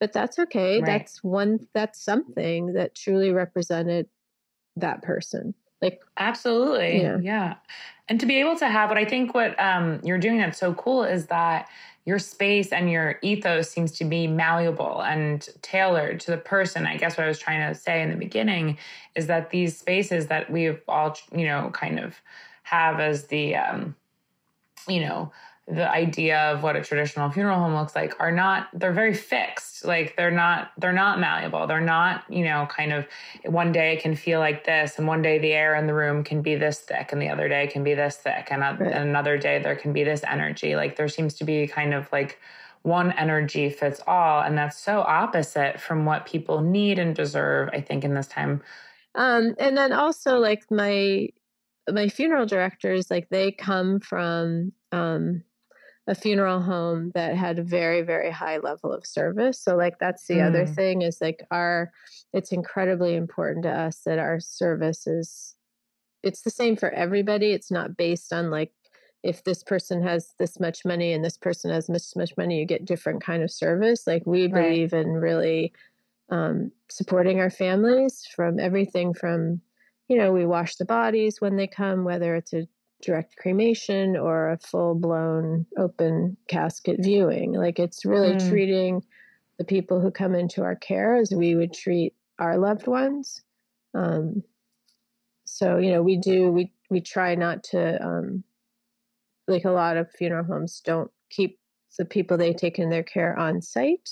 [0.00, 0.86] but that's okay right.
[0.86, 4.08] that's one that's something that truly represented
[4.74, 7.18] that person like absolutely yeah.
[7.22, 7.54] yeah
[8.08, 10.74] and to be able to have what i think what um, you're doing that's so
[10.74, 11.68] cool is that
[12.10, 16.84] your space and your ethos seems to be malleable and tailored to the person.
[16.84, 18.78] I guess what I was trying to say in the beginning
[19.14, 22.16] is that these spaces that we've all, you know, kind of
[22.64, 23.94] have as the, um,
[24.88, 25.30] you know,
[25.70, 29.84] the idea of what a traditional funeral home looks like are not they're very fixed.
[29.84, 31.66] Like they're not they're not malleable.
[31.66, 33.06] They're not you know kind of
[33.44, 36.24] one day it can feel like this and one day the air in the room
[36.24, 38.92] can be this thick and the other day can be this thick and, a, right.
[38.92, 40.74] another day there can be this energy.
[40.74, 42.38] Like there seems to be kind of like
[42.82, 47.80] one energy fits all and that's so opposite from what people need and deserve i
[47.80, 48.62] think in this time.
[49.14, 51.28] Um and then also like my
[51.88, 55.44] my funeral directors like they come from um
[56.10, 60.26] a funeral home that had a very very high level of service so like that's
[60.26, 60.46] the mm.
[60.46, 61.92] other thing is like our
[62.32, 65.54] it's incredibly important to us that our service is
[66.24, 68.72] it's the same for everybody it's not based on like
[69.22, 72.66] if this person has this much money and this person has this much money you
[72.66, 74.64] get different kind of service like we right.
[74.64, 75.72] believe in really
[76.30, 79.60] um, supporting our families from everything from
[80.08, 82.66] you know we wash the bodies when they come whether it's a
[83.02, 87.52] direct cremation or a full blown open casket viewing.
[87.52, 88.48] Like it's really mm.
[88.48, 89.02] treating
[89.58, 93.42] the people who come into our care as we would treat our loved ones.
[93.94, 94.42] Um,
[95.44, 98.44] so you know we do we we try not to um,
[99.48, 101.58] like a lot of funeral homes don't keep
[101.98, 104.08] the people they take in their care on site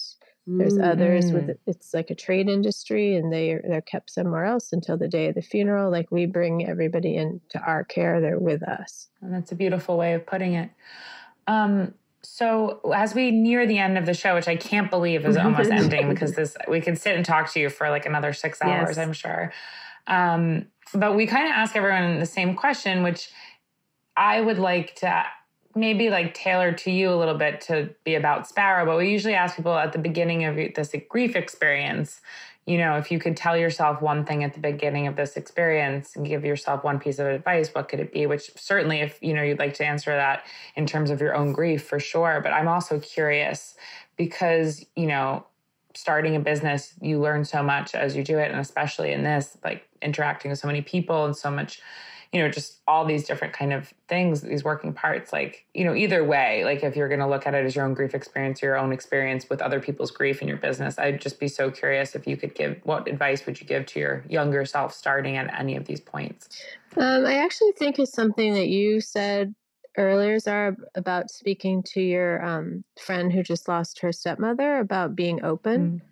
[0.57, 0.91] there's mm-hmm.
[0.91, 1.59] others with mm.
[1.67, 5.35] it's like a trade industry and they they're kept somewhere else until the day of
[5.35, 5.91] the funeral.
[5.91, 9.09] Like we bring everybody into our care, they're with us.
[9.21, 10.71] And that's a beautiful way of putting it.
[11.47, 11.93] Um,
[12.23, 15.71] so as we near the end of the show, which I can't believe is almost
[15.71, 18.97] ending because this we could sit and talk to you for like another six hours,
[18.97, 18.99] yes.
[18.99, 19.53] I'm sure.
[20.07, 23.31] Um, but we kind of ask everyone the same question, which
[24.17, 25.25] I would like to
[25.75, 29.35] maybe like tailored to you a little bit to be about Sparrow, but we usually
[29.35, 32.21] ask people at the beginning of this grief experience,
[32.67, 36.17] you know, if you could tell yourself one thing at the beginning of this experience
[36.17, 38.27] and give yourself one piece of advice, what could it be?
[38.27, 40.45] Which certainly, if you know, you'd like to answer that
[40.77, 42.41] in terms of your own grief for sure.
[42.43, 43.75] But I'm also curious
[44.17, 45.47] because, you know,
[45.95, 48.51] starting a business, you learn so much as you do it.
[48.51, 51.81] And especially in this, like interacting with so many people and so much
[52.33, 55.95] you know just all these different kind of things these working parts like you know
[55.95, 58.61] either way like if you're going to look at it as your own grief experience
[58.61, 62.15] your own experience with other people's grief in your business i'd just be so curious
[62.15, 65.53] if you could give what advice would you give to your younger self starting at
[65.59, 66.49] any of these points?
[66.97, 69.55] Um, i actually think it's something that you said
[69.97, 75.43] earlier zara about speaking to your um, friend who just lost her stepmother about being
[75.43, 76.03] open.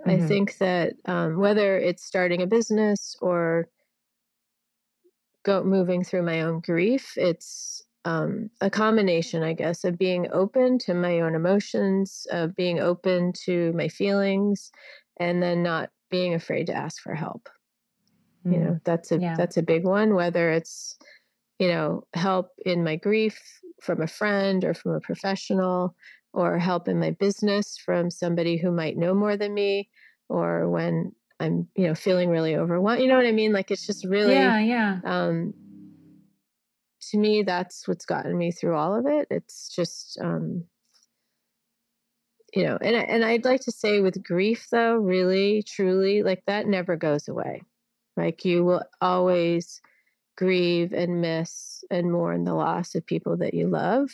[0.00, 0.10] Mm-hmm.
[0.10, 3.68] i think that um, whether it's starting a business or
[5.44, 7.14] go moving through my own grief.
[7.16, 12.80] It's um, a combination, I guess, of being open to my own emotions, of being
[12.80, 14.70] open to my feelings,
[15.18, 17.48] and then not being afraid to ask for help.
[18.46, 18.52] Mm.
[18.52, 19.34] You know, that's a yeah.
[19.36, 20.14] that's a big one.
[20.14, 20.98] Whether it's
[21.58, 23.40] you know help in my grief
[23.80, 25.94] from a friend or from a professional,
[26.32, 29.88] or help in my business from somebody who might know more than me,
[30.28, 31.12] or when
[31.42, 33.02] I'm, you know, feeling really overwhelmed.
[33.02, 33.52] You know what I mean?
[33.52, 35.00] Like it's just really, yeah, yeah.
[35.04, 35.54] Um,
[37.10, 39.26] to me, that's what's gotten me through all of it.
[39.30, 40.64] It's just, um,
[42.54, 46.66] you know, and and I'd like to say with grief though, really, truly, like that
[46.66, 47.62] never goes away.
[48.16, 49.80] Like you will always
[50.36, 54.10] grieve and miss and mourn the loss of people that you love.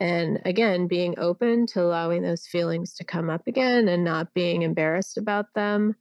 [0.00, 4.62] And again, being open to allowing those feelings to come up again and not being
[4.62, 5.94] embarrassed about them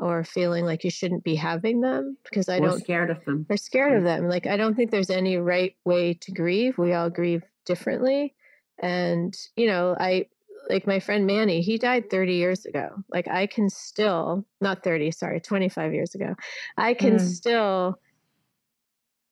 [0.00, 3.46] or feeling like you shouldn't be having them because I or don't scared of them.
[3.48, 4.28] Or scared of them.
[4.28, 6.78] Like I don't think there's any right way to grieve.
[6.78, 8.34] We all grieve differently.
[8.82, 10.26] And, you know, I
[10.68, 12.88] like my friend Manny, he died 30 years ago.
[13.12, 16.34] Like I can still, not 30, sorry, 25 years ago.
[16.76, 17.20] I can mm.
[17.20, 17.98] still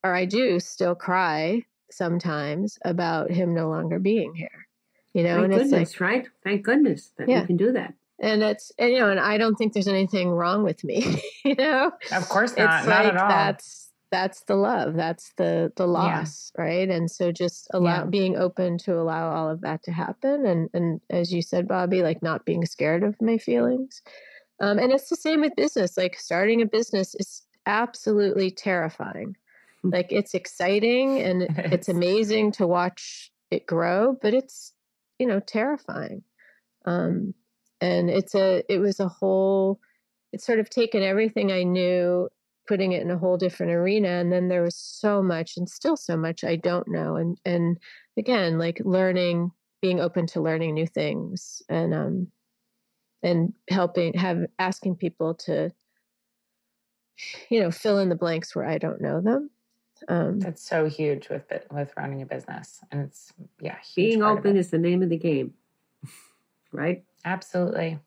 [0.05, 4.67] or I do still cry sometimes about him no longer being here.
[5.15, 6.29] You know, Thank and goodness, it's like, right?
[6.45, 7.41] Thank goodness that yeah.
[7.41, 10.31] we can do that and it's and, you know and i don't think there's anything
[10.31, 11.93] wrong with me you know?
[12.13, 13.29] Of course not it's not like at all.
[13.29, 16.65] that's that's the love that's the the loss yeah.
[16.65, 16.89] right?
[16.89, 18.05] And so just allow yeah.
[18.05, 22.03] being open to allow all of that to happen and and as you said bobby
[22.03, 24.03] like not being scared of my feelings.
[24.61, 29.37] Um, and it's the same with business like starting a business is absolutely terrifying.
[29.83, 29.91] Hmm.
[29.91, 31.43] like it's exciting and
[31.73, 31.89] it's.
[31.89, 34.73] amazing to watch it grow but it's
[35.19, 36.23] you know terrifying.
[36.85, 37.35] Um
[37.81, 39.79] and it's a it was a whole
[40.33, 42.29] it's sort of taken everything i knew
[42.67, 45.97] putting it in a whole different arena and then there was so much and still
[45.97, 47.79] so much i don't know and and
[48.19, 49.51] again like learning
[49.81, 52.29] being open to learning new things and um
[53.23, 55.71] and helping have asking people to
[57.49, 59.51] you know fill in the blanks where i don't know them
[60.07, 60.39] um.
[60.39, 64.79] That's so huge with with running a business and it's yeah being open is the
[64.79, 65.55] name of the game
[66.73, 67.99] right Absolutely.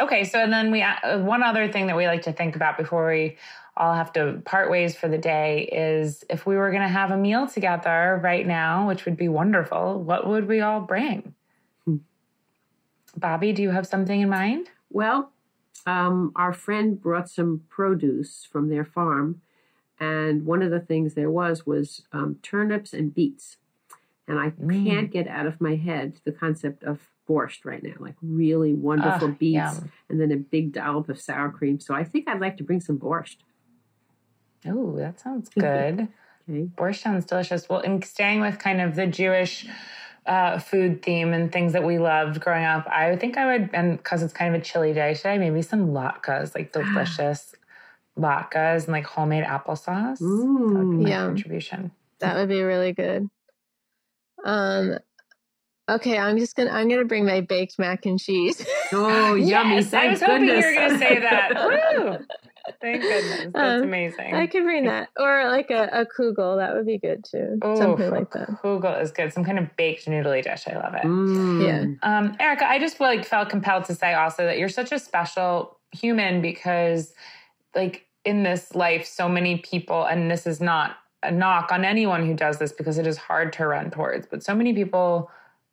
[0.00, 2.78] Okay, so and then we uh, one other thing that we like to think about
[2.78, 3.36] before we
[3.76, 7.10] all have to part ways for the day is if we were going to have
[7.10, 11.34] a meal together right now, which would be wonderful, what would we all bring?
[11.84, 11.96] Hmm.
[13.16, 14.68] Bobby, do you have something in mind?
[14.90, 15.32] Well,
[15.86, 19.40] um, our friend brought some produce from their farm,
[19.98, 23.56] and one of the things there was was um, turnips and beets.
[24.28, 24.86] And I mm.
[24.86, 29.28] can't get out of my head the concept of borscht right now, like really wonderful
[29.28, 31.80] uh, beets and then a big dollop of sour cream.
[31.80, 33.36] So I think I'd like to bring some borscht.
[34.66, 36.08] Oh, that sounds good.
[36.48, 36.68] okay.
[36.76, 37.68] Borscht sounds delicious.
[37.68, 39.66] Well, and staying with kind of the Jewish
[40.26, 43.96] uh, food theme and things that we loved growing up, I think I would, and
[43.96, 47.54] because it's kind of a chilly day today, maybe some latkes, like delicious
[48.18, 50.20] latkes and like homemade applesauce.
[50.20, 51.26] Ooh, yeah.
[51.26, 51.92] Contribution.
[52.20, 53.28] That would be really good.
[54.44, 54.98] Um,
[55.88, 58.64] okay, I'm just gonna I'm gonna bring my baked mac and cheese.
[58.92, 59.76] Oh, yummy!
[59.76, 60.40] yes, Thank I was goodness.
[60.40, 61.54] hoping you were gonna say that.
[61.96, 62.18] Woo!
[62.80, 63.50] Thank goodness.
[63.54, 64.34] That's um, amazing.
[64.34, 65.08] I could bring that.
[65.18, 66.58] Or like a, a kugel.
[66.58, 67.58] That would be good too.
[67.60, 68.48] Oh, Something like that.
[68.62, 69.32] Kugel is good.
[69.32, 70.64] Some kind of baked noodly dish.
[70.68, 71.02] I love it.
[71.02, 71.66] Mm.
[71.66, 72.18] Yeah.
[72.18, 75.76] Um, Erica, I just like felt compelled to say also that you're such a special
[75.90, 77.14] human because
[77.74, 82.26] like in this life, so many people, and this is not a knock on anyone
[82.26, 85.30] who does this because it is hard to run towards, but so many people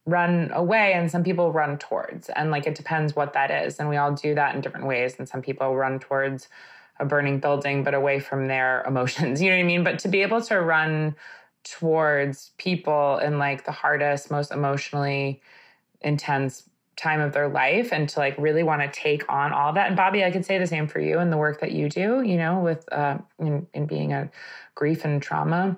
[0.10, 2.30] run away and some people run towards.
[2.30, 3.80] And like it depends what that is.
[3.80, 5.16] And we all do that in different ways.
[5.18, 6.47] And some people run towards
[6.99, 9.41] a burning building, but away from their emotions.
[9.41, 9.84] You know what I mean?
[9.84, 11.16] But to be able to run
[11.64, 15.41] towards people in like the hardest, most emotionally
[16.01, 19.88] intense time of their life and to like really want to take on all that.
[19.88, 22.22] And Bobby, I could say the same for you and the work that you do,
[22.22, 24.30] you know, with uh, in, in being a
[24.76, 25.78] grief and trauma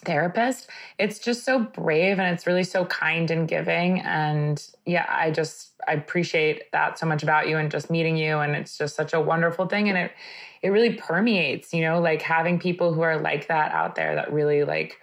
[0.00, 0.68] therapist.
[0.98, 4.00] It's just so brave and it's really so kind and giving.
[4.00, 8.38] And yeah, I just I appreciate that so much about you and just meeting you.
[8.38, 9.88] And it's just such a wonderful thing.
[9.88, 10.12] And it
[10.62, 14.32] it really permeates, you know, like having people who are like that out there that
[14.32, 14.98] really like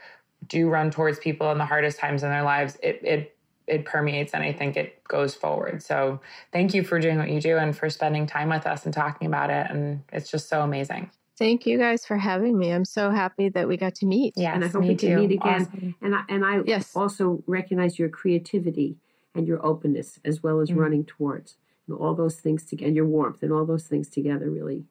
[0.48, 2.78] do run towards people in the hardest times in their lives.
[2.82, 3.36] It it
[3.68, 5.84] it permeates and I think it goes forward.
[5.84, 6.20] So
[6.52, 9.28] thank you for doing what you do and for spending time with us and talking
[9.28, 9.68] about it.
[9.70, 11.12] And it's just so amazing.
[11.40, 12.72] Thank you guys for having me.
[12.72, 14.34] I'm so happy that we got to meet.
[14.36, 15.62] Yes, and I hope we can meet again.
[15.62, 15.96] Awesome.
[16.02, 16.94] And I, and I yes.
[16.96, 18.98] also recognize your creativity
[19.34, 20.80] and your openness as well as mm-hmm.
[20.80, 21.56] running towards
[21.88, 24.50] you know, all those things together, and your warmth and all those things together.
[24.50, 24.84] Really,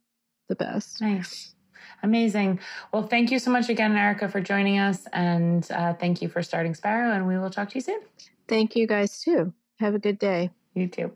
[0.48, 1.00] the best.
[1.00, 1.54] Nice.
[2.02, 2.58] Amazing.
[2.92, 5.06] Well, thank you so much again, Erica, for joining us.
[5.12, 7.12] And uh, thank you for starting Sparrow.
[7.12, 8.00] And we will talk to you soon.
[8.48, 9.52] Thank you guys too.
[9.78, 10.50] Have a good day.
[10.74, 11.12] You too.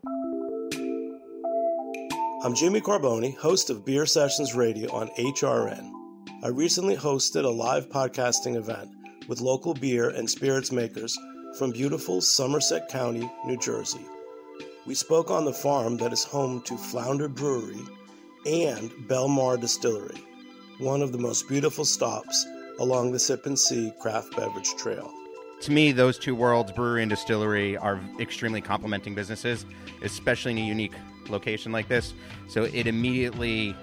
[2.42, 5.92] I'm Jimmy Carboni, host of Beer Sessions Radio on HRN.
[6.42, 8.88] I recently hosted a live podcasting event
[9.28, 11.18] with local beer and spirits makers
[11.58, 14.06] from beautiful Somerset County, New Jersey.
[14.86, 17.84] We spoke on the farm that is home to Flounder Brewery
[18.46, 20.24] and Belmar Distillery,
[20.78, 22.46] one of the most beautiful stops
[22.78, 25.12] along the Sip and See craft beverage trail.
[25.60, 29.66] To me, those two worlds, brewery and distillery, are extremely complementing businesses,
[30.00, 30.94] especially in a unique
[31.28, 32.14] location like this.
[32.48, 33.76] So it immediately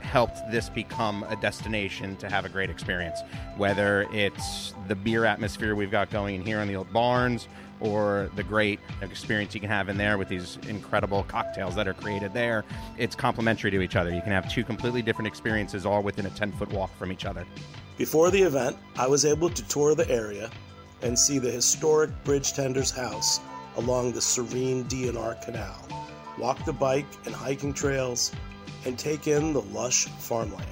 [0.00, 3.20] helped this become a destination to have a great experience.
[3.56, 7.48] Whether it's the beer atmosphere we've got going in here in the old barns,
[7.80, 11.94] or the great experience you can have in there with these incredible cocktails that are
[11.94, 12.64] created there,
[12.96, 14.12] it's complementary to each other.
[14.12, 17.24] You can have two completely different experiences all within a 10 foot walk from each
[17.24, 17.46] other.
[17.96, 20.50] Before the event, I was able to tour the area
[21.02, 23.40] and see the historic bridge tender's house
[23.76, 25.97] along the serene D&R Canal
[26.38, 28.32] walk the bike and hiking trails,
[28.84, 30.64] and take in the lush farmland.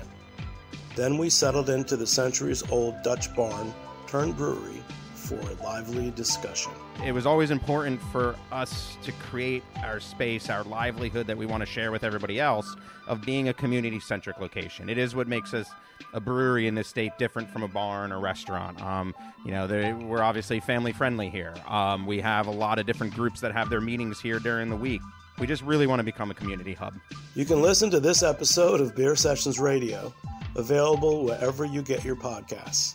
[0.95, 3.75] Then we settled into the centuries old Dutch barn
[4.07, 4.83] turned brewery
[5.14, 6.73] for a lively discussion.
[7.05, 11.61] It was always important for us to create our space, our livelihood that we want
[11.61, 12.75] to share with everybody else
[13.07, 14.89] of being a community centric location.
[14.89, 15.69] It is what makes us
[16.14, 18.81] a brewery in this state different from a barn or restaurant.
[18.81, 19.14] Um,
[19.45, 19.67] you know,
[20.07, 21.55] we're obviously family friendly here.
[21.69, 24.77] Um, we have a lot of different groups that have their meetings here during the
[24.77, 25.03] week.
[25.39, 26.95] We just really want to become a community hub.
[27.34, 30.14] You can listen to this episode of Beer Sessions Radio,
[30.57, 32.95] available wherever you get your podcasts.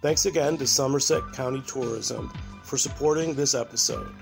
[0.00, 4.14] Thanks again to Somerset County Tourism for supporting this episode.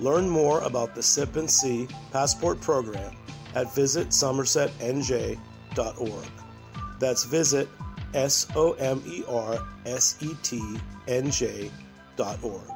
[0.00, 3.16] Learn more about the Sip and See Passport Program
[3.54, 6.30] at visitsomersetnj.org.
[6.98, 7.68] That's visit
[8.14, 11.70] S O M E R S E T N J
[12.16, 12.75] dot org.